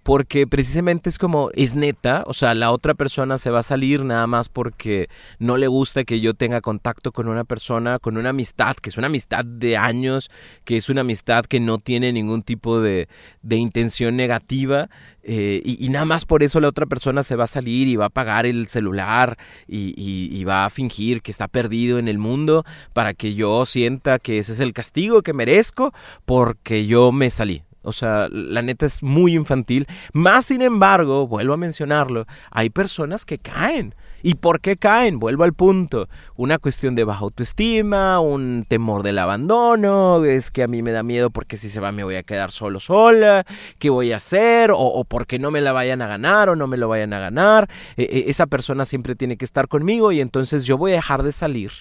porque 0.02 0.48
precisamente 0.48 1.10
es 1.10 1.18
como, 1.18 1.50
es 1.54 1.76
neta, 1.76 2.24
o 2.26 2.34
sea, 2.34 2.54
la 2.54 2.72
otra 2.72 2.79
persona 2.80 3.38
se 3.38 3.50
va 3.50 3.60
a 3.60 3.62
salir 3.62 4.04
nada 4.04 4.26
más 4.26 4.48
porque 4.48 5.08
no 5.38 5.56
le 5.56 5.68
gusta 5.68 6.04
que 6.04 6.20
yo 6.20 6.34
tenga 6.34 6.60
contacto 6.60 7.12
con 7.12 7.28
una 7.28 7.44
persona, 7.44 7.98
con 7.98 8.16
una 8.16 8.30
amistad, 8.30 8.76
que 8.76 8.90
es 8.90 8.96
una 8.96 9.06
amistad 9.06 9.44
de 9.44 9.76
años, 9.76 10.30
que 10.64 10.76
es 10.76 10.88
una 10.88 11.02
amistad 11.02 11.44
que 11.44 11.60
no 11.60 11.78
tiene 11.78 12.12
ningún 12.12 12.42
tipo 12.42 12.80
de, 12.80 13.08
intención 13.48 14.16
negativa. 14.16 14.90
Eh, 15.22 15.60
y, 15.64 15.88
nada 15.90 16.06
más 16.06 16.24
por 16.24 16.42
eso 16.42 16.60
la 16.60 16.68
otra 16.68 16.86
persona 16.86 17.22
se 17.22 17.36
va 17.36 17.44
a 17.44 17.46
salir 17.46 17.88
y 17.88 17.96
va 17.96 18.04
a 18.04 18.08
apagar 18.08 18.46
el 18.46 18.68
celular 18.68 19.36
y, 19.68 20.44
va 20.44 20.64
a 20.64 20.70
fingir 20.70 21.22
que 21.22 21.30
está 21.30 21.46
perdido 21.46 21.98
en 21.98 22.08
el 22.08 22.18
mundo 22.18 22.64
para 22.94 23.12
que 23.12 23.34
yo 23.34 23.66
sienta 23.66 24.18
que 24.18 24.38
ese 24.38 24.52
es 24.52 24.60
el 24.60 24.72
castigo 24.72 25.22
que 25.22 25.34
merezco 25.34 25.92
porque 26.24 26.86
yo 26.86 27.12
me 27.12 27.30
salí. 27.30 27.62
O 27.82 27.92
sea, 27.92 28.28
la 28.30 28.62
neta 28.62 28.86
es 28.86 29.02
muy 29.02 29.34
infantil. 29.34 29.86
Más 30.12 30.46
sin 30.46 30.62
embargo, 30.62 31.26
vuelvo 31.26 31.54
a 31.54 31.56
mencionarlo, 31.56 32.26
hay 32.50 32.70
personas 32.70 33.24
que 33.24 33.38
caen. 33.38 33.94
¿Y 34.22 34.34
por 34.34 34.60
qué 34.60 34.76
caen? 34.76 35.18
Vuelvo 35.18 35.44
al 35.44 35.54
punto. 35.54 36.08
Una 36.36 36.58
cuestión 36.58 36.94
de 36.94 37.04
baja 37.04 37.20
autoestima, 37.20 38.20
un 38.20 38.66
temor 38.68 39.02
del 39.02 39.18
abandono, 39.18 40.22
es 40.24 40.50
que 40.50 40.62
a 40.62 40.68
mí 40.68 40.82
me 40.82 40.92
da 40.92 41.02
miedo 41.02 41.30
porque 41.30 41.56
si 41.56 41.70
se 41.70 41.80
va 41.80 41.90
me 41.90 42.04
voy 42.04 42.16
a 42.16 42.22
quedar 42.22 42.50
solo 42.50 42.80
sola, 42.80 43.44
¿qué 43.78 43.88
voy 43.88 44.12
a 44.12 44.18
hacer? 44.18 44.72
O, 44.74 45.04
porque 45.04 45.38
no 45.38 45.50
me 45.50 45.62
la 45.62 45.72
vayan 45.72 46.02
a 46.02 46.06
ganar 46.06 46.50
o 46.50 46.56
no 46.56 46.66
me 46.66 46.76
lo 46.76 46.88
vayan 46.88 47.14
a 47.14 47.18
ganar. 47.18 47.70
E, 47.96 48.02
e, 48.02 48.30
esa 48.30 48.46
persona 48.46 48.84
siempre 48.84 49.14
tiene 49.14 49.38
que 49.38 49.46
estar 49.46 49.68
conmigo 49.68 50.12
y 50.12 50.20
entonces 50.20 50.66
yo 50.66 50.76
voy 50.76 50.92
a 50.92 50.96
dejar 50.96 51.22
de 51.22 51.32
salir 51.32 51.72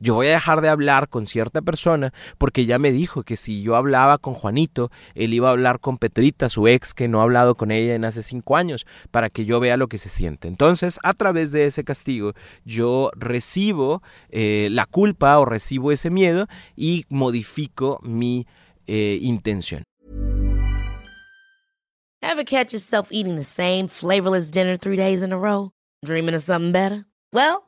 yo 0.00 0.14
voy 0.14 0.28
a 0.28 0.32
dejar 0.32 0.60
de 0.60 0.68
hablar 0.68 1.08
con 1.08 1.26
cierta 1.26 1.62
persona 1.62 2.12
porque 2.38 2.66
ya 2.66 2.78
me 2.78 2.92
dijo 2.92 3.22
que 3.22 3.36
si 3.36 3.62
yo 3.62 3.76
hablaba 3.76 4.18
con 4.18 4.34
Juanito, 4.34 4.90
él 5.14 5.34
iba 5.34 5.48
a 5.48 5.52
hablar 5.52 5.80
con 5.80 5.98
Petrita, 5.98 6.48
su 6.48 6.68
ex, 6.68 6.94
que 6.94 7.08
no 7.08 7.20
ha 7.20 7.24
hablado 7.24 7.54
con 7.56 7.70
ella 7.70 7.94
en 7.94 8.04
hace 8.04 8.22
cinco 8.22 8.56
años, 8.56 8.86
para 9.10 9.30
que 9.30 9.44
yo 9.44 9.60
vea 9.60 9.76
lo 9.76 9.88
que 9.88 9.98
se 9.98 10.08
siente. 10.08 10.48
Entonces, 10.48 10.98
a 11.02 11.14
través 11.14 11.52
de 11.52 11.66
ese 11.66 11.84
castigo, 11.84 12.32
yo 12.64 13.10
recibo 13.16 14.02
eh, 14.30 14.68
la 14.70 14.86
culpa 14.86 15.38
o 15.38 15.44
recibo 15.44 15.92
ese 15.92 16.10
miedo 16.10 16.46
y 16.76 17.04
modifico 17.08 18.00
mi 18.02 18.46
eh, 18.86 19.18
intención. 19.20 19.82
Ever 22.20 22.44
catch 22.44 22.72
yourself 22.72 23.08
eating 23.12 23.36
the 23.36 23.44
same 23.44 23.88
flavorless 23.88 24.50
dinner 24.50 24.76
three 24.76 24.96
days 24.96 25.22
in 25.22 25.32
a 25.32 25.38
row? 25.38 25.70
Dreaming 26.04 26.34
of 26.34 26.42
something 26.42 26.72
better? 26.72 27.06
Well, 27.32 27.67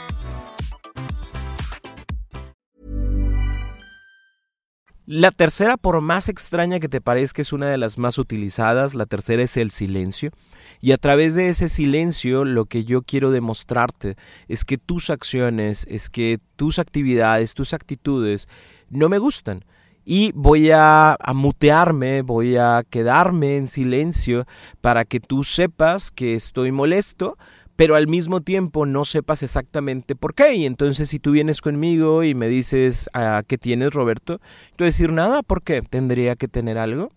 La 5.07 5.31
tercera, 5.31 5.77
por 5.77 5.99
más 6.01 6.29
extraña 6.29 6.79
que 6.79 6.87
te 6.87 7.01
parezca, 7.01 7.41
es 7.41 7.53
una 7.53 7.67
de 7.69 7.77
las 7.77 7.97
más 7.97 8.17
utilizadas. 8.19 8.93
La 8.93 9.07
tercera 9.07 9.41
es 9.41 9.57
el 9.57 9.71
silencio. 9.71 10.31
Y 10.79 10.91
a 10.91 10.97
través 10.97 11.35
de 11.35 11.49
ese 11.49 11.69
silencio 11.69 12.45
lo 12.45 12.65
que 12.65 12.85
yo 12.85 13.01
quiero 13.01 13.31
demostrarte 13.31 14.15
es 14.47 14.63
que 14.63 14.77
tus 14.77 15.09
acciones, 15.09 15.85
es 15.89 16.09
que 16.09 16.39
tus 16.55 16.79
actividades, 16.79 17.53
tus 17.55 17.73
actitudes 17.73 18.47
no 18.89 19.09
me 19.09 19.17
gustan. 19.17 19.65
Y 20.05 20.31
voy 20.33 20.71
a, 20.71 21.15
a, 21.19 21.33
mutearme, 21.33 22.21
voy 22.23 22.57
a 22.57 22.83
quedarme 22.89 23.57
en 23.57 23.67
silencio 23.67 24.45
para 24.81 25.05
que 25.05 25.19
tú 25.19 25.43
sepas 25.43 26.09
que 26.09 26.33
estoy 26.33 26.71
molesto, 26.71 27.37
pero 27.81 27.95
al 27.95 28.07
mismo 28.07 28.41
tiempo 28.41 28.85
no 28.85 29.05
sepas 29.05 29.41
exactamente 29.41 30.15
por 30.15 30.35
qué. 30.35 30.53
Y 30.53 30.67
entonces 30.67 31.09
si 31.09 31.17
tú 31.17 31.31
vienes 31.31 31.61
conmigo 31.61 32.23
y 32.23 32.35
me 32.35 32.47
dices, 32.47 33.09
¿a 33.13 33.41
qué 33.47 33.57
tienes 33.57 33.91
Roberto? 33.91 34.39
Yo 34.77 34.85
decir 34.85 35.11
nada, 35.11 35.41
¿por 35.41 35.63
qué? 35.63 35.81
¿Tendría 35.81 36.35
que 36.35 36.47
tener 36.47 36.77
algo? 36.77 37.11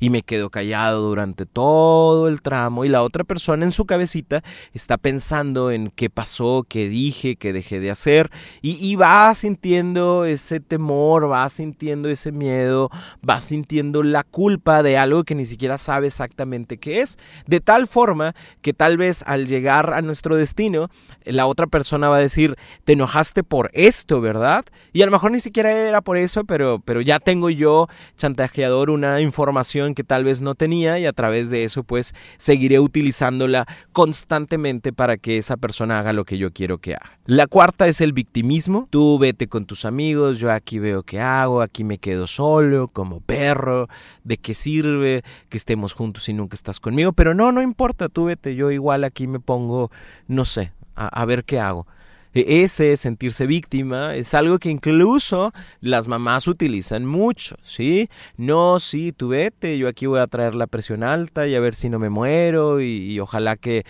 Y 0.00 0.10
me 0.10 0.22
quedo 0.22 0.50
callado 0.50 1.02
durante 1.02 1.46
todo 1.46 2.26
el 2.26 2.42
tramo 2.42 2.84
y 2.84 2.88
la 2.88 3.02
otra 3.02 3.22
persona 3.22 3.64
en 3.64 3.72
su 3.72 3.84
cabecita 3.84 4.42
está 4.72 4.96
pensando 4.96 5.70
en 5.70 5.90
qué 5.90 6.10
pasó, 6.10 6.64
qué 6.68 6.88
dije, 6.88 7.36
qué 7.36 7.52
dejé 7.52 7.78
de 7.78 7.90
hacer 7.90 8.30
y, 8.62 8.96
va 8.96 9.34
sintiendo 9.34 10.24
ese 10.24 10.60
temor, 10.60 11.30
va 11.30 11.48
sintiendo 11.48 12.08
ese 12.08 12.32
miedo, 12.32 12.90
va 13.28 13.40
sintiendo 13.40 14.02
la 14.02 14.24
culpa 14.24 14.82
de 14.82 14.98
algo 14.98 15.24
que 15.24 15.34
ni 15.34 15.46
siquiera 15.46 15.78
sabe 15.78 16.08
exactamente 16.08 16.78
qué 16.78 17.02
es, 17.02 17.18
de 17.46 17.60
tal 17.60 17.86
forma 17.86 18.34
que 18.62 18.72
tal 18.72 18.96
vez 18.96 19.22
al 19.26 19.46
llegar 19.46 19.92
a 19.94 20.02
nuestro 20.02 20.36
destino 20.36 20.90
la 21.24 21.46
otra 21.46 21.66
persona 21.66 22.08
va 22.08 22.16
a 22.16 22.20
decir, 22.20 22.56
te 22.84 22.94
enojaste 22.94 23.42
por 23.42 23.70
esto, 23.74 24.20
¿verdad? 24.20 24.64
Y 24.92 25.02
a 25.02 25.06
lo 25.06 25.12
mejor 25.12 25.30
ni 25.30 25.40
siquiera 25.40 25.70
era 25.70 26.00
por 26.00 26.16
eso, 26.16 26.44
pero, 26.44 26.80
pero 26.84 27.00
ya 27.00 27.18
tengo 27.18 27.50
yo, 27.50 27.88
chantajeador, 28.16 28.90
una 28.90 29.20
información 29.20 29.89
que 29.94 30.04
tal 30.04 30.24
vez 30.24 30.40
no 30.40 30.54
tenía 30.54 30.98
y 30.98 31.06
a 31.06 31.12
través 31.12 31.50
de 31.50 31.64
eso 31.64 31.84
pues 31.84 32.14
seguiré 32.38 32.80
utilizándola 32.80 33.66
constantemente 33.92 34.92
para 34.92 35.16
que 35.16 35.38
esa 35.38 35.56
persona 35.56 35.98
haga 35.98 36.12
lo 36.12 36.24
que 36.24 36.38
yo 36.38 36.52
quiero 36.52 36.78
que 36.78 36.94
haga. 36.94 37.18
La 37.26 37.46
cuarta 37.46 37.86
es 37.86 38.00
el 38.00 38.12
victimismo. 38.12 38.88
Tú 38.90 39.18
vete 39.18 39.48
con 39.48 39.64
tus 39.64 39.84
amigos, 39.84 40.38
yo 40.38 40.50
aquí 40.50 40.78
veo 40.78 41.02
qué 41.02 41.20
hago, 41.20 41.62
aquí 41.62 41.84
me 41.84 41.98
quedo 41.98 42.26
solo, 42.26 42.88
como 42.88 43.20
perro, 43.20 43.88
de 44.24 44.36
qué 44.36 44.54
sirve 44.54 45.22
que 45.48 45.56
estemos 45.56 45.92
juntos 45.92 46.28
y 46.28 46.32
nunca 46.32 46.54
estás 46.54 46.80
conmigo, 46.80 47.12
pero 47.12 47.34
no, 47.34 47.52
no 47.52 47.62
importa, 47.62 48.08
tú 48.08 48.26
vete, 48.26 48.54
yo 48.56 48.70
igual 48.70 49.04
aquí 49.04 49.26
me 49.26 49.40
pongo, 49.40 49.90
no 50.26 50.44
sé, 50.44 50.72
a, 50.96 51.06
a 51.08 51.24
ver 51.24 51.44
qué 51.44 51.60
hago. 51.60 51.86
E-, 52.34 52.62
ese 52.62 52.96
sentirse 52.96 53.46
víctima 53.46 54.14
es 54.14 54.34
algo 54.34 54.58
que 54.58 54.70
incluso 54.70 55.52
las 55.80 56.08
mamás 56.08 56.46
utilizan 56.46 57.04
mucho, 57.04 57.56
¿sí? 57.62 58.08
No, 58.36 58.80
sí, 58.80 59.12
tú 59.12 59.28
vete, 59.28 59.78
yo 59.78 59.88
aquí 59.88 60.06
voy 60.06 60.20
a 60.20 60.26
traer 60.26 60.54
la 60.54 60.66
presión 60.66 61.02
alta 61.02 61.46
y 61.46 61.54
a 61.54 61.60
ver 61.60 61.74
si 61.74 61.88
no 61.88 61.98
me 61.98 62.10
muero 62.10 62.80
y, 62.80 63.18
ojalá 63.20 63.56
que 63.56 63.84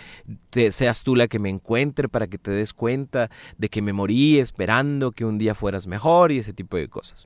seas 0.71 1.03
tú 1.03 1.15
la 1.15 1.27
que 1.27 1.39
me 1.39 1.49
encuentre 1.49 2.09
para 2.09 2.27
que 2.27 2.37
te 2.37 2.51
des 2.51 2.73
cuenta 2.73 3.29
de 3.57 3.69
que 3.69 3.81
me 3.81 3.93
morí 3.93 4.39
esperando 4.39 5.11
que 5.11 5.25
un 5.25 5.37
día 5.37 5.55
fueras 5.55 5.87
mejor 5.87 6.31
y 6.31 6.39
ese 6.39 6.53
tipo 6.53 6.77
de 6.77 6.87
cosas. 6.87 7.25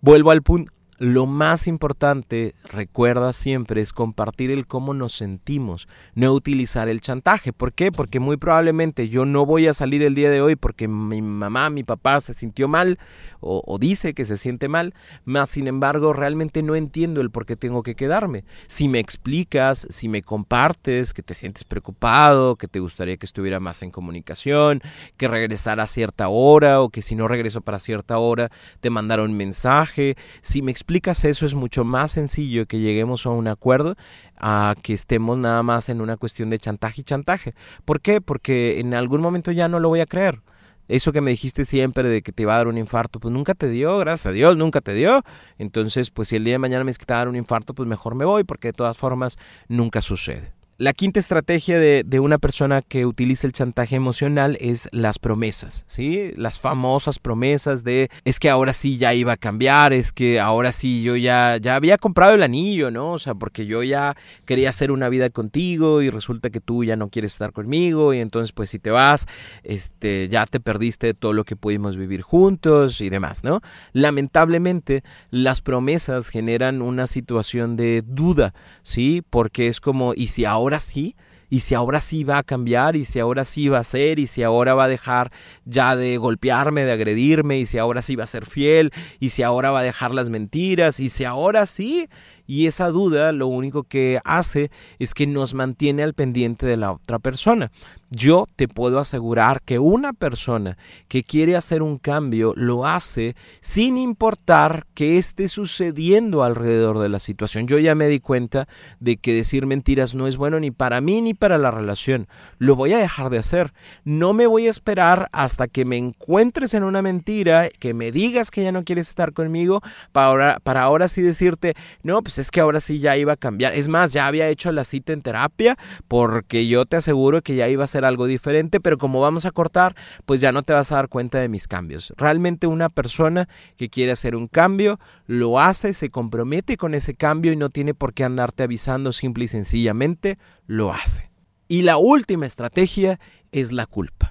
Vuelvo 0.00 0.32
al 0.32 0.42
punto, 0.42 0.72
lo 1.02 1.26
más 1.26 1.66
importante, 1.66 2.54
recuerda 2.62 3.32
siempre, 3.32 3.80
es 3.80 3.92
compartir 3.92 4.52
el 4.52 4.68
cómo 4.68 4.94
nos 4.94 5.16
sentimos, 5.16 5.88
no 6.14 6.32
utilizar 6.32 6.88
el 6.88 7.00
chantaje. 7.00 7.52
¿Por 7.52 7.72
qué? 7.72 7.90
Porque 7.90 8.20
muy 8.20 8.36
probablemente 8.36 9.08
yo 9.08 9.26
no 9.26 9.44
voy 9.44 9.66
a 9.66 9.74
salir 9.74 10.04
el 10.04 10.14
día 10.14 10.30
de 10.30 10.40
hoy 10.40 10.54
porque 10.54 10.86
mi 10.86 11.20
mamá, 11.20 11.70
mi 11.70 11.82
papá 11.82 12.20
se 12.20 12.34
sintió 12.34 12.68
mal 12.68 13.00
o, 13.40 13.76
dice 13.80 14.14
que 14.14 14.24
se 14.24 14.36
siente 14.36 14.68
mal, 14.68 14.94
más 15.24 15.50
sin 15.50 15.66
embargo 15.66 16.12
realmente 16.12 16.62
no 16.62 16.76
entiendo 16.76 17.20
el 17.20 17.32
por 17.32 17.46
qué 17.46 17.56
tengo 17.56 17.82
que 17.82 17.96
quedarme. 17.96 18.44
Si 18.68 18.88
me 18.88 19.00
explicas, 19.00 19.88
si 19.90 20.08
me 20.08 20.22
compartes 20.22 21.12
que 21.12 21.24
te 21.24 21.34
sientes 21.34 21.64
preocupado, 21.64 22.54
que 22.54 22.68
te 22.68 22.78
gustaría 22.78 23.16
que 23.16 23.26
estuviera 23.26 23.58
más 23.58 23.82
en 23.82 23.90
comunicación, 23.90 24.80
que 25.16 25.26
regresara 25.26 25.82
a 25.82 25.88
cierta 25.88 26.28
hora 26.28 26.80
o 26.80 26.90
que 26.90 27.02
si 27.02 27.16
no 27.16 27.26
regreso 27.26 27.60
para 27.60 27.80
cierta 27.80 28.18
hora 28.18 28.52
te 28.80 28.90
mandara 28.90 29.24
un 29.24 29.36
mensaje, 29.36 30.16
si 30.42 30.62
me 30.62 30.70
explicas 30.70 30.91
eso 31.00 31.46
es 31.46 31.54
mucho 31.54 31.84
más 31.84 32.12
sencillo 32.12 32.66
que 32.66 32.78
lleguemos 32.78 33.26
a 33.26 33.30
un 33.30 33.48
acuerdo 33.48 33.96
a 34.36 34.74
que 34.82 34.94
estemos 34.94 35.38
nada 35.38 35.62
más 35.62 35.88
en 35.88 36.00
una 36.00 36.16
cuestión 36.16 36.50
de 36.50 36.58
chantaje 36.58 37.00
y 37.02 37.04
chantaje. 37.04 37.54
¿Por 37.84 38.00
qué? 38.00 38.20
Porque 38.20 38.80
en 38.80 38.94
algún 38.94 39.20
momento 39.20 39.50
ya 39.52 39.68
no 39.68 39.80
lo 39.80 39.88
voy 39.88 40.00
a 40.00 40.06
creer 40.06 40.40
eso 40.88 41.12
que 41.12 41.20
me 41.20 41.30
dijiste 41.30 41.64
siempre 41.64 42.08
de 42.08 42.22
que 42.22 42.32
te 42.32 42.42
iba 42.42 42.54
a 42.54 42.58
dar 42.58 42.68
un 42.68 42.76
infarto, 42.76 43.18
pues 43.20 43.32
nunca 43.32 43.54
te 43.54 43.68
dio, 43.68 43.98
gracias 43.98 44.26
a 44.26 44.32
Dios, 44.32 44.56
nunca 44.56 44.80
te 44.80 44.92
dio. 44.94 45.22
Entonces, 45.58 46.10
pues 46.10 46.28
si 46.28 46.36
el 46.36 46.44
día 46.44 46.54
de 46.54 46.58
mañana 46.58 46.84
me 46.84 46.90
dice 46.90 46.98
que 46.98 47.06
te 47.06 47.14
va 47.14 47.20
a 47.20 47.22
dar 47.22 47.28
un 47.28 47.36
infarto, 47.36 47.74
pues 47.74 47.88
mejor 47.88 48.14
me 48.14 48.24
voy, 48.24 48.44
porque 48.44 48.68
de 48.68 48.72
todas 48.72 48.96
formas 48.98 49.38
nunca 49.68 50.00
sucede. 50.02 50.52
La 50.82 50.94
quinta 50.94 51.20
estrategia 51.20 51.78
de, 51.78 52.02
de, 52.04 52.18
una 52.18 52.38
persona 52.38 52.82
que 52.82 53.06
utiliza 53.06 53.46
el 53.46 53.52
chantaje 53.52 53.94
emocional 53.94 54.58
es 54.60 54.88
las 54.90 55.20
promesas, 55.20 55.84
¿sí? 55.86 56.32
Las 56.34 56.58
famosas 56.58 57.20
promesas 57.20 57.84
de 57.84 58.10
es 58.24 58.40
que 58.40 58.50
ahora 58.50 58.72
sí 58.72 58.98
ya 58.98 59.14
iba 59.14 59.34
a 59.34 59.36
cambiar, 59.36 59.92
es 59.92 60.10
que 60.10 60.40
ahora 60.40 60.72
sí 60.72 61.04
yo 61.04 61.14
ya, 61.14 61.56
ya 61.58 61.76
había 61.76 61.98
comprado 61.98 62.34
el 62.34 62.42
anillo, 62.42 62.90
¿no? 62.90 63.12
O 63.12 63.20
sea, 63.20 63.36
porque 63.36 63.64
yo 63.64 63.84
ya 63.84 64.16
quería 64.44 64.70
hacer 64.70 64.90
una 64.90 65.08
vida 65.08 65.30
contigo 65.30 66.02
y 66.02 66.10
resulta 66.10 66.50
que 66.50 66.58
tú 66.58 66.82
ya 66.82 66.96
no 66.96 67.10
quieres 67.10 67.34
estar 67.34 67.52
conmigo 67.52 68.12
y 68.12 68.18
entonces 68.18 68.50
pues 68.50 68.70
si 68.70 68.80
te 68.80 68.90
vas, 68.90 69.28
este, 69.62 70.28
ya 70.28 70.46
te 70.46 70.58
perdiste 70.58 71.14
todo 71.14 71.32
lo 71.32 71.44
que 71.44 71.54
pudimos 71.54 71.96
vivir 71.96 72.22
juntos 72.22 73.00
y 73.00 73.08
demás, 73.08 73.44
¿no? 73.44 73.60
Lamentablemente 73.92 75.04
las 75.30 75.60
promesas 75.60 76.26
generan 76.26 76.82
una 76.82 77.06
situación 77.06 77.76
de 77.76 78.02
duda, 78.04 78.52
¿sí? 78.82 79.22
Porque 79.30 79.68
es 79.68 79.80
como, 79.80 80.12
¿y 80.14 80.26
si 80.26 80.44
ahora 80.44 80.71
sí? 80.80 81.14
y 81.52 81.60
si 81.60 81.74
ahora 81.74 82.00
sí 82.00 82.24
va 82.24 82.38
a 82.38 82.42
cambiar, 82.42 82.96
y 82.96 83.04
si 83.04 83.20
ahora 83.20 83.44
sí 83.44 83.68
va 83.68 83.80
a 83.80 83.84
ser, 83.84 84.18
y 84.18 84.26
si 84.26 84.42
ahora 84.42 84.72
va 84.74 84.84
a 84.84 84.88
dejar 84.88 85.30
ya 85.66 85.96
de 85.96 86.16
golpearme, 86.16 86.86
de 86.86 86.92
agredirme, 86.92 87.58
y 87.58 87.66
si 87.66 87.76
ahora 87.76 88.00
sí 88.00 88.16
va 88.16 88.24
a 88.24 88.26
ser 88.26 88.46
fiel, 88.46 88.90
y 89.20 89.28
si 89.28 89.42
ahora 89.42 89.70
va 89.70 89.80
a 89.80 89.82
dejar 89.82 90.14
las 90.14 90.30
mentiras, 90.30 90.98
y 90.98 91.10
si 91.10 91.26
ahora 91.26 91.66
sí, 91.66 92.08
y 92.46 92.68
esa 92.68 92.88
duda 92.88 93.32
lo 93.32 93.48
único 93.48 93.82
que 93.82 94.18
hace 94.24 94.70
es 94.98 95.12
que 95.12 95.26
nos 95.26 95.52
mantiene 95.52 96.02
al 96.02 96.14
pendiente 96.14 96.64
de 96.64 96.78
la 96.78 96.92
otra 96.92 97.18
persona. 97.18 97.70
Yo 98.14 98.46
te 98.56 98.68
puedo 98.68 98.98
asegurar 98.98 99.62
que 99.62 99.78
una 99.78 100.12
persona 100.12 100.76
que 101.08 101.24
quiere 101.24 101.56
hacer 101.56 101.80
un 101.82 101.96
cambio 101.96 102.52
lo 102.56 102.86
hace 102.86 103.34
sin 103.62 103.96
importar 103.96 104.86
qué 104.92 105.16
esté 105.16 105.48
sucediendo 105.48 106.44
alrededor 106.44 106.98
de 106.98 107.08
la 107.08 107.18
situación. 107.18 107.66
Yo 107.66 107.78
ya 107.78 107.94
me 107.94 108.08
di 108.08 108.20
cuenta 108.20 108.68
de 109.00 109.16
que 109.16 109.32
decir 109.32 109.64
mentiras 109.64 110.14
no 110.14 110.26
es 110.26 110.36
bueno 110.36 110.60
ni 110.60 110.70
para 110.70 111.00
mí 111.00 111.22
ni 111.22 111.32
para 111.32 111.56
la 111.56 111.70
relación. 111.70 112.28
Lo 112.58 112.76
voy 112.76 112.92
a 112.92 112.98
dejar 112.98 113.30
de 113.30 113.38
hacer. 113.38 113.72
No 114.04 114.34
me 114.34 114.46
voy 114.46 114.66
a 114.66 114.70
esperar 114.70 115.30
hasta 115.32 115.66
que 115.66 115.86
me 115.86 115.96
encuentres 115.96 116.74
en 116.74 116.84
una 116.84 117.00
mentira, 117.00 117.70
que 117.70 117.94
me 117.94 118.12
digas 118.12 118.50
que 118.50 118.62
ya 118.62 118.72
no 118.72 118.84
quieres 118.84 119.08
estar 119.08 119.32
conmigo, 119.32 119.80
para 120.12 120.26
ahora, 120.26 120.58
para 120.62 120.82
ahora 120.82 121.08
sí 121.08 121.22
decirte, 121.22 121.72
no, 122.02 122.20
pues 122.20 122.36
es 122.36 122.50
que 122.50 122.60
ahora 122.60 122.80
sí 122.80 122.98
ya 122.98 123.16
iba 123.16 123.32
a 123.32 123.36
cambiar. 123.36 123.72
Es 123.72 123.88
más, 123.88 124.12
ya 124.12 124.26
había 124.26 124.48
hecho 124.48 124.70
la 124.70 124.84
cita 124.84 125.14
en 125.14 125.22
terapia 125.22 125.78
porque 126.08 126.66
yo 126.66 126.84
te 126.84 126.96
aseguro 126.96 127.40
que 127.40 127.56
ya 127.56 127.68
iba 127.68 127.84
a 127.84 127.86
ser 127.86 128.01
algo 128.04 128.26
diferente, 128.26 128.80
pero 128.80 128.98
como 128.98 129.20
vamos 129.20 129.46
a 129.46 129.50
cortar, 129.50 129.94
pues 130.26 130.40
ya 130.40 130.52
no 130.52 130.62
te 130.62 130.72
vas 130.72 130.92
a 130.92 130.96
dar 130.96 131.08
cuenta 131.08 131.38
de 131.38 131.48
mis 131.48 131.68
cambios. 131.68 132.12
Realmente 132.16 132.66
una 132.66 132.88
persona 132.88 133.48
que 133.76 133.88
quiere 133.88 134.12
hacer 134.12 134.36
un 134.36 134.46
cambio, 134.46 134.98
lo 135.26 135.60
hace, 135.60 135.94
se 135.94 136.10
compromete 136.10 136.76
con 136.76 136.94
ese 136.94 137.14
cambio 137.14 137.52
y 137.52 137.56
no 137.56 137.70
tiene 137.70 137.94
por 137.94 138.14
qué 138.14 138.24
andarte 138.24 138.62
avisando, 138.62 139.12
simple 139.12 139.44
y 139.44 139.48
sencillamente 139.48 140.38
lo 140.66 140.92
hace. 140.92 141.30
Y 141.68 141.82
la 141.82 141.96
última 141.96 142.46
estrategia 142.46 143.18
es 143.50 143.72
la 143.72 143.86
culpa. 143.86 144.21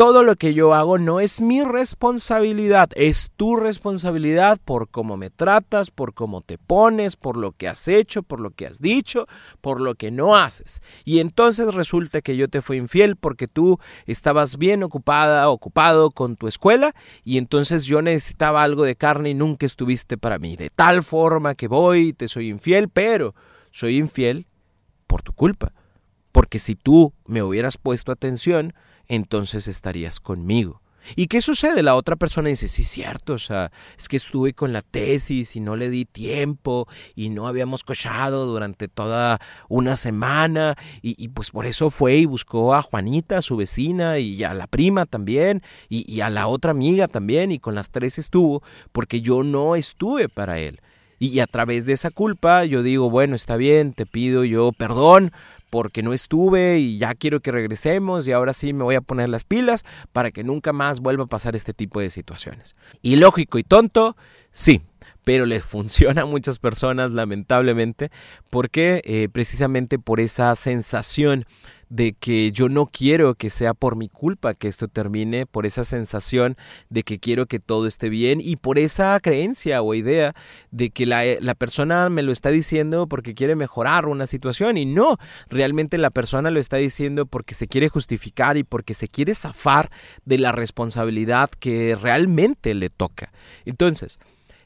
Todo 0.00 0.22
lo 0.22 0.36
que 0.36 0.54
yo 0.54 0.72
hago 0.72 0.96
no 0.96 1.20
es 1.20 1.42
mi 1.42 1.62
responsabilidad, 1.62 2.88
es 2.94 3.32
tu 3.36 3.56
responsabilidad 3.56 4.58
por 4.64 4.88
cómo 4.88 5.18
me 5.18 5.28
tratas, 5.28 5.90
por 5.90 6.14
cómo 6.14 6.40
te 6.40 6.56
pones, 6.56 7.16
por 7.16 7.36
lo 7.36 7.52
que 7.52 7.68
has 7.68 7.86
hecho, 7.86 8.22
por 8.22 8.40
lo 8.40 8.50
que 8.52 8.66
has 8.66 8.80
dicho, 8.80 9.26
por 9.60 9.78
lo 9.78 9.96
que 9.96 10.10
no 10.10 10.36
haces. 10.36 10.80
Y 11.04 11.18
entonces 11.18 11.74
resulta 11.74 12.22
que 12.22 12.38
yo 12.38 12.48
te 12.48 12.62
fui 12.62 12.78
infiel 12.78 13.16
porque 13.16 13.46
tú 13.46 13.78
estabas 14.06 14.56
bien 14.56 14.82
ocupada, 14.84 15.50
ocupado 15.50 16.10
con 16.10 16.36
tu 16.36 16.48
escuela 16.48 16.94
y 17.22 17.36
entonces 17.36 17.84
yo 17.84 18.00
necesitaba 18.00 18.62
algo 18.62 18.84
de 18.84 18.96
carne 18.96 19.28
y 19.28 19.34
nunca 19.34 19.66
estuviste 19.66 20.16
para 20.16 20.38
mí. 20.38 20.56
De 20.56 20.70
tal 20.70 21.02
forma 21.02 21.54
que 21.54 21.68
voy, 21.68 22.14
te 22.14 22.26
soy 22.28 22.48
infiel, 22.48 22.88
pero 22.88 23.34
soy 23.70 23.98
infiel 23.98 24.46
por 25.06 25.20
tu 25.20 25.34
culpa. 25.34 25.74
Porque 26.32 26.58
si 26.58 26.74
tú 26.74 27.12
me 27.26 27.42
hubieras 27.42 27.76
puesto 27.76 28.12
atención, 28.12 28.72
entonces 29.10 29.66
estarías 29.66 30.20
conmigo. 30.20 30.80
¿Y 31.16 31.26
qué 31.26 31.40
sucede? 31.40 31.82
La 31.82 31.96
otra 31.96 32.14
persona 32.14 32.50
dice, 32.50 32.68
sí, 32.68 32.84
cierto, 32.84 33.32
o 33.32 33.38
sea, 33.38 33.72
es 33.98 34.06
que 34.06 34.18
estuve 34.18 34.52
con 34.52 34.72
la 34.72 34.82
tesis 34.82 35.56
y 35.56 35.60
no 35.60 35.74
le 35.74 35.90
di 35.90 36.04
tiempo 36.04 36.86
y 37.16 37.30
no 37.30 37.48
habíamos 37.48 37.82
cochado 37.82 38.46
durante 38.46 38.86
toda 38.86 39.40
una 39.68 39.96
semana 39.96 40.76
y, 41.02 41.26
pues 41.28 41.50
por 41.50 41.66
eso 41.66 41.90
fue 41.90 42.16
y 42.16 42.26
buscó 42.26 42.74
a 42.74 42.82
Juanita, 42.82 43.42
su 43.42 43.56
vecina, 43.56 44.18
y 44.18 44.44
a 44.44 44.54
la 44.54 44.68
prima 44.68 45.06
también 45.06 45.62
y, 45.88 46.08
y 46.10 46.20
a 46.20 46.30
la 46.30 46.46
otra 46.46 46.70
amiga 46.70 47.08
también 47.08 47.50
y 47.50 47.58
con 47.58 47.74
las 47.74 47.90
tres 47.90 48.18
estuvo 48.18 48.62
porque 48.92 49.20
yo 49.20 49.42
no 49.42 49.74
estuve 49.74 50.28
para 50.28 50.58
él. 50.58 50.80
Y 51.18 51.40
a 51.40 51.46
través 51.46 51.84
de 51.84 51.94
esa 51.94 52.10
culpa 52.10 52.64
yo 52.64 52.82
digo, 52.82 53.10
bueno, 53.10 53.34
está 53.34 53.56
bien, 53.56 53.92
te 53.94 54.06
pido 54.06 54.44
yo 54.44 54.70
perdón 54.72 55.32
porque 55.70 56.02
no 56.02 56.12
estuve 56.12 56.78
y 56.78 56.98
ya 56.98 57.14
quiero 57.14 57.40
que 57.40 57.52
regresemos 57.52 58.26
y 58.26 58.32
ahora 58.32 58.52
sí 58.52 58.72
me 58.72 58.84
voy 58.84 58.96
a 58.96 59.00
poner 59.00 59.28
las 59.28 59.44
pilas 59.44 59.84
para 60.12 60.32
que 60.32 60.44
nunca 60.44 60.72
más 60.72 61.00
vuelva 61.00 61.24
a 61.24 61.28
pasar 61.28 61.56
este 61.56 61.72
tipo 61.72 62.00
de 62.00 62.10
situaciones. 62.10 62.76
Y 63.00 63.16
lógico 63.16 63.58
y 63.58 63.62
tonto, 63.62 64.16
sí, 64.50 64.82
pero 65.24 65.46
les 65.46 65.64
funciona 65.64 66.22
a 66.22 66.26
muchas 66.26 66.58
personas 66.58 67.12
lamentablemente 67.12 68.10
porque 68.50 69.00
eh, 69.04 69.28
precisamente 69.32 69.98
por 69.98 70.20
esa 70.20 70.54
sensación 70.56 71.46
de 71.90 72.12
que 72.14 72.52
yo 72.52 72.68
no 72.68 72.86
quiero 72.86 73.34
que 73.34 73.50
sea 73.50 73.74
por 73.74 73.96
mi 73.96 74.08
culpa 74.08 74.54
que 74.54 74.68
esto 74.68 74.88
termine, 74.88 75.44
por 75.44 75.66
esa 75.66 75.84
sensación 75.84 76.56
de 76.88 77.02
que 77.02 77.18
quiero 77.18 77.46
que 77.46 77.58
todo 77.58 77.86
esté 77.86 78.08
bien 78.08 78.40
y 78.40 78.56
por 78.56 78.78
esa 78.78 79.18
creencia 79.20 79.82
o 79.82 79.94
idea 79.94 80.34
de 80.70 80.90
que 80.90 81.04
la, 81.04 81.22
la, 81.40 81.54
persona 81.54 82.08
me 82.08 82.22
lo 82.22 82.32
está 82.32 82.50
diciendo 82.50 83.08
porque 83.08 83.34
quiere 83.34 83.56
mejorar 83.56 84.06
una 84.06 84.26
situación 84.26 84.78
y 84.78 84.86
no, 84.86 85.18
realmente 85.48 85.98
la 85.98 86.10
persona 86.10 86.50
lo 86.50 86.60
está 86.60 86.76
diciendo 86.76 87.26
porque 87.26 87.54
se 87.54 87.66
quiere 87.66 87.88
justificar 87.88 88.56
y 88.56 88.62
porque 88.62 88.94
se 88.94 89.08
quiere 89.08 89.34
zafar 89.34 89.90
de 90.24 90.38
la 90.38 90.52
responsabilidad 90.52 91.50
que 91.50 91.98
realmente 92.00 92.74
le 92.74 92.88
toca. 92.88 93.32
Entonces, 93.64 94.20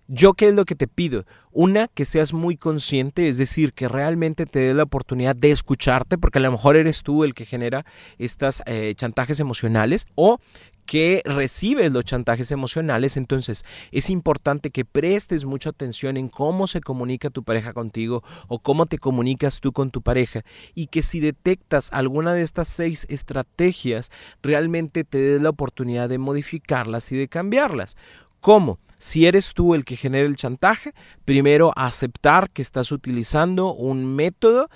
¿Yo 0.06 0.34
qué 0.34 0.48
es 0.48 0.54
lo 0.54 0.66
que 0.66 0.74
te 0.74 0.86
pido? 0.86 1.24
Una, 1.50 1.88
que 1.88 2.04
seas 2.04 2.34
muy 2.34 2.58
consciente, 2.58 3.28
es 3.28 3.38
decir, 3.38 3.72
que 3.72 3.88
realmente 3.88 4.44
te 4.44 4.58
dé 4.58 4.74
la 4.74 4.82
oportunidad 4.82 5.34
de 5.34 5.50
escucharte, 5.50 6.18
porque 6.18 6.38
a 6.38 6.42
lo 6.42 6.52
mejor 6.52 6.76
eres 6.76 7.02
tú 7.02 7.24
el 7.24 7.32
que 7.32 7.46
genera 7.46 7.86
estos 8.18 8.62
eh, 8.66 8.92
chantajes 8.96 9.40
emocionales, 9.40 10.06
o 10.14 10.40
que 10.84 11.22
recibes 11.24 11.90
los 11.90 12.04
chantajes 12.04 12.50
emocionales, 12.50 13.16
entonces 13.16 13.64
es 13.92 14.10
importante 14.10 14.70
que 14.70 14.84
prestes 14.84 15.46
mucha 15.46 15.70
atención 15.70 16.18
en 16.18 16.28
cómo 16.28 16.66
se 16.66 16.82
comunica 16.82 17.30
tu 17.30 17.42
pareja 17.42 17.72
contigo 17.72 18.22
o 18.48 18.58
cómo 18.58 18.84
te 18.84 18.98
comunicas 18.98 19.60
tú 19.60 19.72
con 19.72 19.90
tu 19.90 20.02
pareja 20.02 20.42
y 20.74 20.88
que 20.88 21.00
si 21.00 21.20
detectas 21.20 21.90
alguna 21.94 22.34
de 22.34 22.42
estas 22.42 22.68
seis 22.68 23.06
estrategias, 23.08 24.10
realmente 24.42 25.04
te 25.04 25.16
des 25.16 25.40
la 25.40 25.48
oportunidad 25.48 26.10
de 26.10 26.18
modificarlas 26.18 27.10
y 27.12 27.16
de 27.16 27.28
cambiarlas. 27.28 27.96
¿Cómo? 28.40 28.78
Si 29.04 29.26
eres 29.26 29.52
tú 29.52 29.74
el 29.74 29.84
que 29.84 29.96
genera 29.96 30.26
el 30.26 30.34
chantaje, 30.34 30.94
primero 31.26 31.74
aceptar 31.76 32.48
que 32.48 32.62
estás 32.62 32.90
utilizando 32.90 33.74
un 33.74 34.16
método 34.16 34.70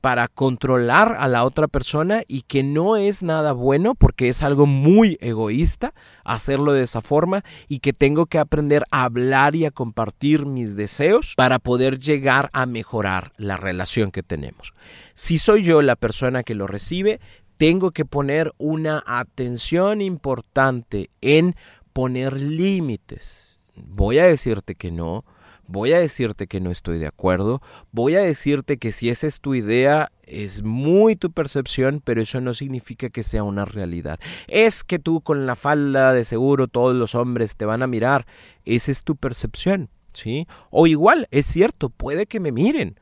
para 0.00 0.26
controlar 0.28 1.16
a 1.18 1.28
la 1.28 1.44
otra 1.44 1.68
persona 1.68 2.22
y 2.26 2.40
que 2.40 2.62
no 2.62 2.96
es 2.96 3.22
nada 3.22 3.52
bueno 3.52 3.94
porque 3.94 4.30
es 4.30 4.42
algo 4.42 4.64
muy 4.64 5.18
egoísta 5.20 5.92
hacerlo 6.24 6.72
de 6.72 6.84
esa 6.84 7.02
forma 7.02 7.44
y 7.68 7.80
que 7.80 7.92
tengo 7.92 8.24
que 8.24 8.38
aprender 8.38 8.84
a 8.90 9.04
hablar 9.04 9.54
y 9.54 9.66
a 9.66 9.70
compartir 9.70 10.46
mis 10.46 10.76
deseos 10.76 11.34
para 11.36 11.58
poder 11.58 11.98
llegar 11.98 12.48
a 12.54 12.64
mejorar 12.64 13.32
la 13.36 13.58
relación 13.58 14.12
que 14.12 14.22
tenemos. 14.22 14.72
Si 15.14 15.36
soy 15.36 15.62
yo 15.62 15.82
la 15.82 15.96
persona 15.96 16.42
que 16.42 16.54
lo 16.54 16.66
recibe, 16.66 17.20
tengo 17.58 17.90
que 17.90 18.06
poner 18.06 18.50
una 18.56 19.04
atención 19.06 20.00
importante 20.00 21.10
en 21.20 21.54
poner 21.92 22.40
límites 22.40 23.53
voy 23.76 24.18
a 24.18 24.24
decirte 24.24 24.74
que 24.74 24.90
no, 24.90 25.24
voy 25.66 25.92
a 25.92 26.00
decirte 26.00 26.46
que 26.46 26.60
no 26.60 26.70
estoy 26.70 26.98
de 26.98 27.06
acuerdo, 27.06 27.62
voy 27.92 28.16
a 28.16 28.20
decirte 28.20 28.76
que 28.76 28.92
si 28.92 29.10
esa 29.10 29.26
es 29.26 29.40
tu 29.40 29.54
idea, 29.54 30.10
es 30.24 30.62
muy 30.62 31.16
tu 31.16 31.30
percepción, 31.30 32.00
pero 32.04 32.22
eso 32.22 32.40
no 32.40 32.54
significa 32.54 33.08
que 33.10 33.22
sea 33.22 33.42
una 33.42 33.64
realidad. 33.64 34.18
Es 34.46 34.84
que 34.84 34.98
tú 34.98 35.20
con 35.20 35.46
la 35.46 35.54
falda 35.54 36.12
de 36.12 36.24
seguro 36.24 36.68
todos 36.68 36.94
los 36.94 37.14
hombres 37.14 37.56
te 37.56 37.64
van 37.64 37.82
a 37.82 37.86
mirar, 37.86 38.26
esa 38.64 38.90
es 38.90 39.02
tu 39.02 39.16
percepción, 39.16 39.90
¿sí? 40.12 40.46
O 40.70 40.86
igual, 40.86 41.28
es 41.30 41.46
cierto, 41.46 41.90
puede 41.90 42.26
que 42.26 42.40
me 42.40 42.52
miren. 42.52 43.00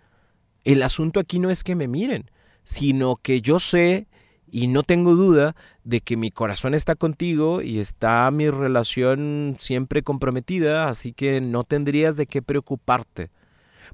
El 0.65 0.83
asunto 0.83 1.19
aquí 1.19 1.39
no 1.39 1.51
es 1.51 1.65
que 1.65 1.75
me 1.75 1.89
miren, 1.89 2.31
sino 2.65 3.17
que 3.17 3.41
yo 3.41 3.59
sé 3.59 4.07
y 4.53 4.67
no 4.67 4.83
tengo 4.83 5.15
duda 5.17 5.57
de 5.83 6.03
que 6.03 6.19
mi 6.19 6.31
corazón 6.31 6.75
está 6.75 6.95
contigo 6.95 7.63
y 7.63 7.79
está 7.79 8.31
mi 8.31 8.51
relación 8.51 9.57
siempre 9.59 10.03
comprometida, 10.03 10.91
así 10.91 11.15
que 11.15 11.41
no 11.41 11.65
tendrías 11.65 12.17
de 12.17 12.27
qué 12.27 12.43
preocuparte. 12.43 13.31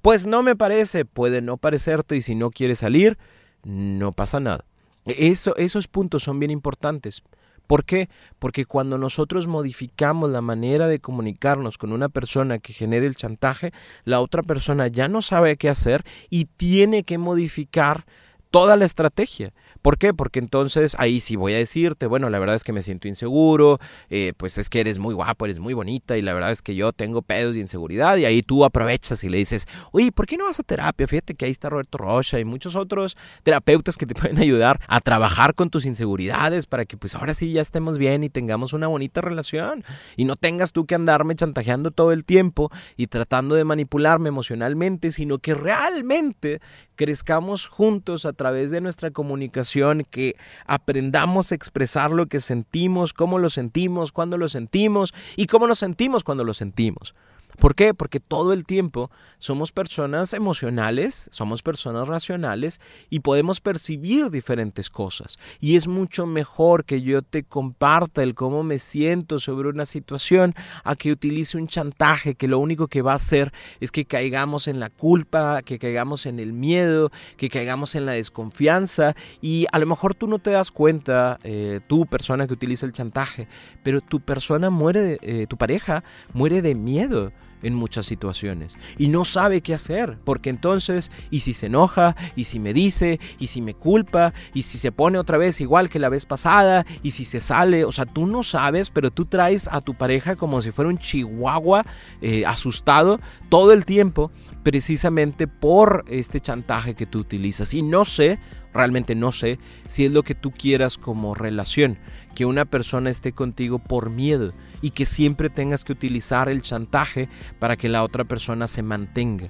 Pues 0.03 0.27
no 0.27 0.43
me 0.43 0.57
parece, 0.57 1.05
puede 1.05 1.43
no 1.43 1.59
parecerte 1.59 2.17
y 2.17 2.23
si 2.23 2.35
no 2.35 2.51
quieres 2.51 2.81
salir, 2.81 3.19
no 3.63 4.11
pasa 4.11 4.41
nada. 4.41 4.65
Eso, 5.07 5.57
esos 5.57 5.87
puntos 5.87 6.25
son 6.25 6.41
bien 6.41 6.51
importantes. 6.51 7.23
¿Por 7.69 7.85
qué? 7.85 8.09
Porque 8.41 8.65
cuando 8.65 8.99
nosotros 8.99 9.47
modificamos 9.47 10.29
la 10.29 10.41
manera 10.41 10.89
de 10.89 10.99
comunicarnos 10.99 11.79
con 11.79 11.93
una 11.93 12.09
persona 12.09 12.59
que 12.59 12.73
genere 12.73 13.07
el 13.07 13.15
chantaje, 13.15 13.73
la 14.05 14.21
otra 14.21 14.43
persona 14.43 14.89
ya 14.89 15.07
no 15.07 15.23
sabe 15.23 15.57
qué 15.57 15.69
hacer 15.69 16.05
y 16.31 16.47
tiene 16.47 17.05
que 17.05 17.17
modificar 17.17 18.07
toda 18.51 18.77
la 18.77 18.85
estrategia. 18.85 19.53
¿Por 19.83 19.99
qué? 19.99 20.13
Porque 20.15 20.39
entonces 20.39 20.97
ahí 20.99 21.21
sí 21.21 21.37
voy 21.37 21.55
a 21.55 21.59
decirte, 21.59 22.07
bueno, 22.07 22.31
la 22.31 22.39
verdad 22.39 22.57
es 22.57 22.65
que 22.65 22.73
me 22.73 22.83
siento 22.83 23.09
inseguro, 23.09 23.79
eh, 24.11 24.33
pues 24.37 24.59
es 24.59 24.69
que 24.69 24.81
eres 24.81 24.99
muy 24.99 25.15
guapo, 25.15 25.45
eres 25.45 25.59
muy 25.59 25.75
bonita 25.75 26.17
y 26.17 26.23
la 26.23 26.35
verdad 26.35 26.51
es 26.51 26.63
que 26.63 26.75
yo 26.75 26.93
tengo 26.93 27.23
pedos 27.23 27.55
de 27.55 27.61
inseguridad 27.61 28.17
y 28.17 28.25
ahí 28.25 28.43
tú 28.43 28.65
aprovechas 28.65 29.23
y 29.25 29.29
le 29.29 29.39
dices, 29.39 29.67
oye, 29.93 30.13
¿por 30.13 30.27
qué 30.27 30.37
no 30.37 30.45
vas 30.45 30.61
a 30.61 30.63
terapia? 30.63 31.07
Fíjate 31.07 31.35
que 31.35 31.45
ahí 31.45 31.51
está 31.51 31.69
Roberto 31.69 31.99
Rocha 31.99 32.39
y 32.41 32.45
muchos 32.45 32.77
otros 32.77 33.17
terapeutas 33.43 33.97
que 33.97 34.07
te 34.07 34.15
pueden 34.19 34.39
ayudar 34.39 34.81
a 34.89 35.01
trabajar 35.01 35.55
con 35.55 35.71
tus 35.71 35.87
inseguridades 35.87 36.67
para 36.67 36.85
que 36.85 36.97
pues 36.97 37.15
ahora 37.15 37.35
sí 37.35 37.53
ya 37.53 37.61
estemos 37.61 37.99
bien 37.99 38.25
y 38.25 38.31
tengamos 38.31 38.73
una 38.73 38.87
bonita 38.87 39.21
relación 39.21 39.85
y 40.17 40.25
no 40.25 40.37
tengas 40.37 40.73
tú 40.73 40.87
que 40.87 40.95
andarme 40.95 41.35
chantajeando 41.35 41.91
todo 41.91 42.13
el 42.13 42.25
tiempo 42.25 42.71
y 42.97 43.07
tratando 43.07 43.55
de 43.55 43.65
manipularme 43.65 44.29
emocionalmente, 44.29 45.13
sino 45.13 45.39
que 45.39 45.55
realmente 45.55 46.61
crezcamos 46.99 47.69
juntos 47.69 48.27
a 48.27 48.33
través 48.33 48.73
de 48.73 48.81
nuestra 48.81 49.13
comunicación, 49.13 50.05
que 50.11 50.35
aprendamos 50.67 51.53
a 51.53 51.55
expresar 51.55 52.11
lo 52.11 52.27
que 52.27 52.41
sentimos, 52.41 53.13
cómo 53.13 53.39
lo 53.39 53.51
sentimos, 53.51 54.11
cuándo 54.11 54.37
lo 54.37 54.49
sentimos 54.49 55.15
y 55.37 55.47
cómo 55.47 55.69
lo 55.69 55.77
sentimos 55.77 56.25
cuando 56.25 56.43
lo 56.43 56.55
sentimos. 56.55 57.15
¿Por 57.59 57.75
qué? 57.75 57.93
Porque 57.93 58.21
todo 58.21 58.53
el 58.53 58.65
tiempo 58.65 59.11
somos 59.39 59.73
personas 59.73 60.33
emocionales, 60.33 61.29
somos 61.33 61.63
personas 61.63 62.07
racionales 62.07 62.81
y 63.11 63.21
podemos 63.21 63.61
percibir 63.61 64.31
diferentes 64.31 64.89
cosas. 64.89 65.41
Y 65.59 65.75
es 65.75 65.89
mucho 65.89 66.27
mejor 66.27 66.85
que 66.85 67.03
yo 67.03 67.23
te 67.23 67.43
comparta 67.43 68.23
el 68.23 68.37
cómo 68.37 68.63
me 68.63 68.79
siento 68.79 69.41
sobre 69.41 69.69
una 69.69 69.87
situación 69.87 70.55
a 70.85 70.95
que 70.95 71.11
utilice 71.11 71.59
un 71.59 71.67
chantaje 71.67 72.37
que 72.37 72.47
lo 72.47 72.61
único 72.61 72.87
que 72.87 73.03
va 73.03 73.13
a 73.13 73.17
hacer 73.17 73.53
es 73.81 73.91
que 73.91 74.05
caigamos 74.05 74.69
en 74.69 74.79
la 74.79 74.89
culpa, 74.89 75.63
que 75.63 75.81
caigamos 75.81 76.27
en 76.27 76.39
el 76.39 76.53
miedo, 76.53 77.11
que 77.37 77.49
caigamos 77.49 77.97
en 77.97 78.07
la 78.07 78.13
desconfianza 78.13 79.17
y 79.41 79.67
a 79.73 79.81
lo 79.81 79.87
mejor 79.87 80.15
tú 80.15 80.29
no 80.29 80.39
te 80.39 80.51
das 80.51 80.71
cuenta, 80.71 81.41
eh, 81.43 81.81
tú 81.89 82.07
persona 82.07 82.47
que 82.47 82.53
utiliza 82.53 82.87
el 82.87 82.93
chantaje, 82.93 83.49
pero 83.83 84.01
tu 84.01 84.21
persona 84.21 84.71
muere, 84.71 85.19
eh, 85.23 85.47
tu 85.49 85.57
pareja 85.57 86.05
muere 86.33 86.63
de 86.63 86.77
miedo 86.77 87.33
en 87.63 87.75
muchas 87.75 88.07
situaciones. 88.07 88.77
Y 88.97 89.09
no 89.09 89.25
sabe 89.25 89.61
qué 89.61 89.75
hacer, 89.75 90.19
porque 90.25 90.51
entonces, 90.51 91.11
y 91.31 91.41
si 91.41 91.55
se 91.55 91.67
enoja, 91.67 92.17
y 92.37 92.45
si 92.45 92.59
me 92.59 92.73
dice, 92.73 93.21
y 93.39 93.49
si 93.49 93.63
me 93.63 93.75
culpa, 93.75 94.33
y 94.55 94.63
si 94.63 94.79
se 94.79 94.93
pone 94.93 95.19
otra 95.19 95.39
vez 95.39 95.61
igual 95.61 95.89
que 95.89 95.99
la 95.99 96.09
vez 96.09 96.27
pasada, 96.27 96.87
y 97.03 97.13
si 97.13 97.25
se 97.25 97.41
sale, 97.41 97.85
o 97.85 97.93
sea, 97.93 98.07
tú 98.07 98.27
no 98.27 98.43
sabes, 98.43 98.91
pero 98.91 99.11
tú 99.11 99.25
traes 99.27 99.69
a 99.69 99.81
tu 99.81 99.95
pareja 99.95 100.37
como 100.37 100.63
si 100.63 100.71
fuera 100.71 100.89
un 100.89 100.99
chihuahua 100.99 101.85
eh, 102.21 102.45
asustado 102.47 103.21
todo 103.49 103.73
el 103.73 103.85
tiempo, 103.85 104.31
precisamente 104.63 105.47
por 105.47 106.05
este 106.09 106.41
chantaje 106.41 106.95
que 106.95 107.07
tú 107.07 107.21
utilizas. 107.21 107.73
Y 107.75 107.83
no 107.83 108.05
sé, 108.05 108.39
realmente 108.79 109.15
no 109.15 109.33
sé, 109.33 109.59
si 109.87 110.07
es 110.07 110.13
lo 110.13 110.23
que 110.23 110.35
tú 110.35 110.53
quieras 110.53 110.97
como 110.97 111.35
relación, 111.35 111.99
que 112.35 112.47
una 112.47 112.65
persona 112.65 113.11
esté 113.11 113.33
contigo 113.33 113.79
por 113.81 114.09
miedo 114.09 114.55
y 114.81 114.91
que 114.91 115.05
siempre 115.05 115.51
tengas 115.51 115.85
que 115.85 115.93
utilizar 115.93 116.49
el 116.49 116.63
chantaje 116.63 117.29
para 117.59 117.77
que 117.77 117.89
la 117.89 118.05
otra 118.05 118.25
persona 118.25 118.69
se 118.69 118.83
mantenga. 118.83 119.49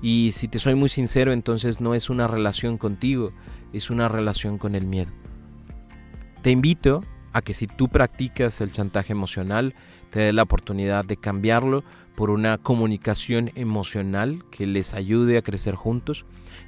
Y 0.00 0.30
si 0.32 0.48
te 0.48 0.58
soy 0.58 0.76
muy 0.76 0.88
sincero, 0.88 1.32
entonces 1.32 1.80
no 1.80 1.94
es 1.94 2.08
una 2.08 2.28
relación 2.28 2.78
contigo, 2.78 3.32
es 3.72 3.90
una 3.90 4.08
relación 4.08 4.58
con 4.58 4.74
el 4.74 4.86
miedo. 4.86 5.12
Te 6.42 6.50
invito 6.50 7.04
a 7.32 7.42
que 7.42 7.54
si 7.54 7.66
tú 7.66 7.88
practicas 7.88 8.60
el 8.60 8.72
chantaje 8.72 9.12
emocional, 9.12 9.74
te 10.10 10.20
dé 10.20 10.32
la 10.32 10.42
oportunidad 10.42 11.04
de 11.04 11.16
cambiarlo 11.16 11.82
por 12.14 12.30
una 12.30 12.58
comunicación 12.58 13.50
emocional 13.54 14.44
que 14.50 14.66
les 14.66 14.94
ayude 14.94 15.38
a 15.38 15.42
crecer 15.42 15.74
juntos. 15.74 16.24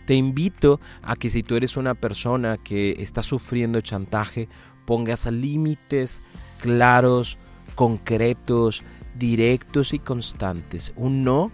Te 0.07 0.15
invito 0.15 0.81
a 1.03 1.17
que 1.17 1.31
si 1.31 1.43
tú 1.43 1.57
eres 1.57 1.77
una 1.77 1.95
persona 1.95 2.57
que 2.59 2.97
está 2.99 3.23
sufriendo 3.23 3.81
chantaje, 3.81 4.49
pongas 4.87 5.27
límites 5.27 6.23
claros, 6.61 7.39
concretos, 7.75 8.83
directos 9.19 9.93
y 9.93 9.99
constantes. 9.99 10.93
Un 10.97 11.25
no 11.25 11.53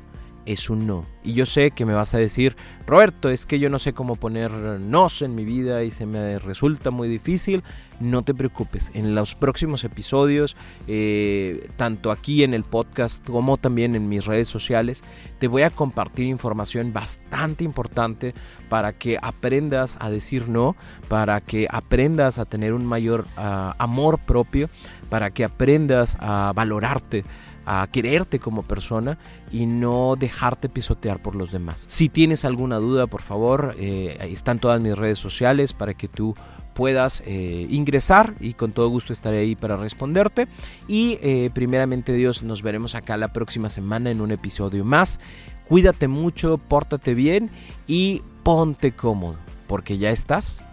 es 0.52 0.68
un 0.68 0.86
no. 0.86 1.06
Y 1.22 1.34
yo 1.34 1.46
sé 1.46 1.70
que 1.70 1.84
me 1.86 1.94
vas 1.94 2.14
a 2.14 2.18
decir, 2.18 2.56
Roberto, 2.86 3.28
es 3.30 3.46
que 3.46 3.60
yo 3.60 3.70
no 3.70 3.78
sé 3.78 3.92
cómo 3.92 4.16
poner 4.16 4.50
nos 4.50 5.22
en 5.22 5.34
mi 5.34 5.44
vida 5.44 5.84
y 5.84 5.90
se 5.90 6.06
me 6.06 6.38
resulta 6.38 6.90
muy 6.90 7.08
difícil. 7.08 7.62
No 8.00 8.22
te 8.22 8.34
preocupes, 8.34 8.90
en 8.94 9.14
los 9.14 9.34
próximos 9.34 9.84
episodios, 9.84 10.56
eh, 10.88 11.68
tanto 11.76 12.10
aquí 12.10 12.42
en 12.42 12.54
el 12.54 12.64
podcast 12.64 13.24
como 13.24 13.58
también 13.58 13.94
en 13.94 14.08
mis 14.08 14.24
redes 14.24 14.48
sociales, 14.48 15.04
te 15.38 15.46
voy 15.46 15.62
a 15.62 15.70
compartir 15.70 16.26
información 16.26 16.92
bastante 16.92 17.62
importante 17.62 18.34
para 18.70 18.94
que 18.94 19.18
aprendas 19.20 19.98
a 20.00 20.10
decir 20.10 20.48
no, 20.48 20.74
para 21.08 21.42
que 21.42 21.68
aprendas 21.70 22.38
a 22.38 22.46
tener 22.46 22.72
un 22.72 22.86
mayor 22.86 23.26
ah, 23.36 23.76
amor 23.78 24.18
propio, 24.18 24.70
para 25.10 25.30
que 25.30 25.44
aprendas 25.44 26.16
a 26.20 26.52
valorarte 26.54 27.24
a 27.72 27.86
quererte 27.86 28.40
como 28.40 28.64
persona 28.64 29.16
y 29.52 29.64
no 29.66 30.16
dejarte 30.18 30.68
pisotear 30.68 31.22
por 31.22 31.36
los 31.36 31.52
demás. 31.52 31.84
Si 31.86 32.08
tienes 32.08 32.44
alguna 32.44 32.78
duda, 32.78 33.06
por 33.06 33.22
favor, 33.22 33.76
eh, 33.78 34.18
están 34.28 34.58
todas 34.58 34.80
mis 34.80 34.98
redes 34.98 35.20
sociales 35.20 35.72
para 35.72 35.94
que 35.94 36.08
tú 36.08 36.34
puedas 36.74 37.22
eh, 37.26 37.68
ingresar 37.70 38.34
y 38.40 38.54
con 38.54 38.72
todo 38.72 38.88
gusto 38.88 39.12
estaré 39.12 39.38
ahí 39.38 39.54
para 39.54 39.76
responderte. 39.76 40.48
Y 40.88 41.18
eh, 41.22 41.50
primeramente 41.54 42.12
Dios, 42.12 42.42
nos 42.42 42.62
veremos 42.62 42.96
acá 42.96 43.16
la 43.16 43.32
próxima 43.32 43.70
semana 43.70 44.10
en 44.10 44.20
un 44.20 44.32
episodio 44.32 44.84
más. 44.84 45.20
Cuídate 45.68 46.08
mucho, 46.08 46.58
pórtate 46.58 47.14
bien 47.14 47.50
y 47.86 48.22
ponte 48.42 48.90
cómodo, 48.90 49.36
porque 49.68 49.96
ya 49.96 50.10
estás 50.10 50.64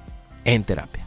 en 0.45 0.63
terapia. 0.63 1.06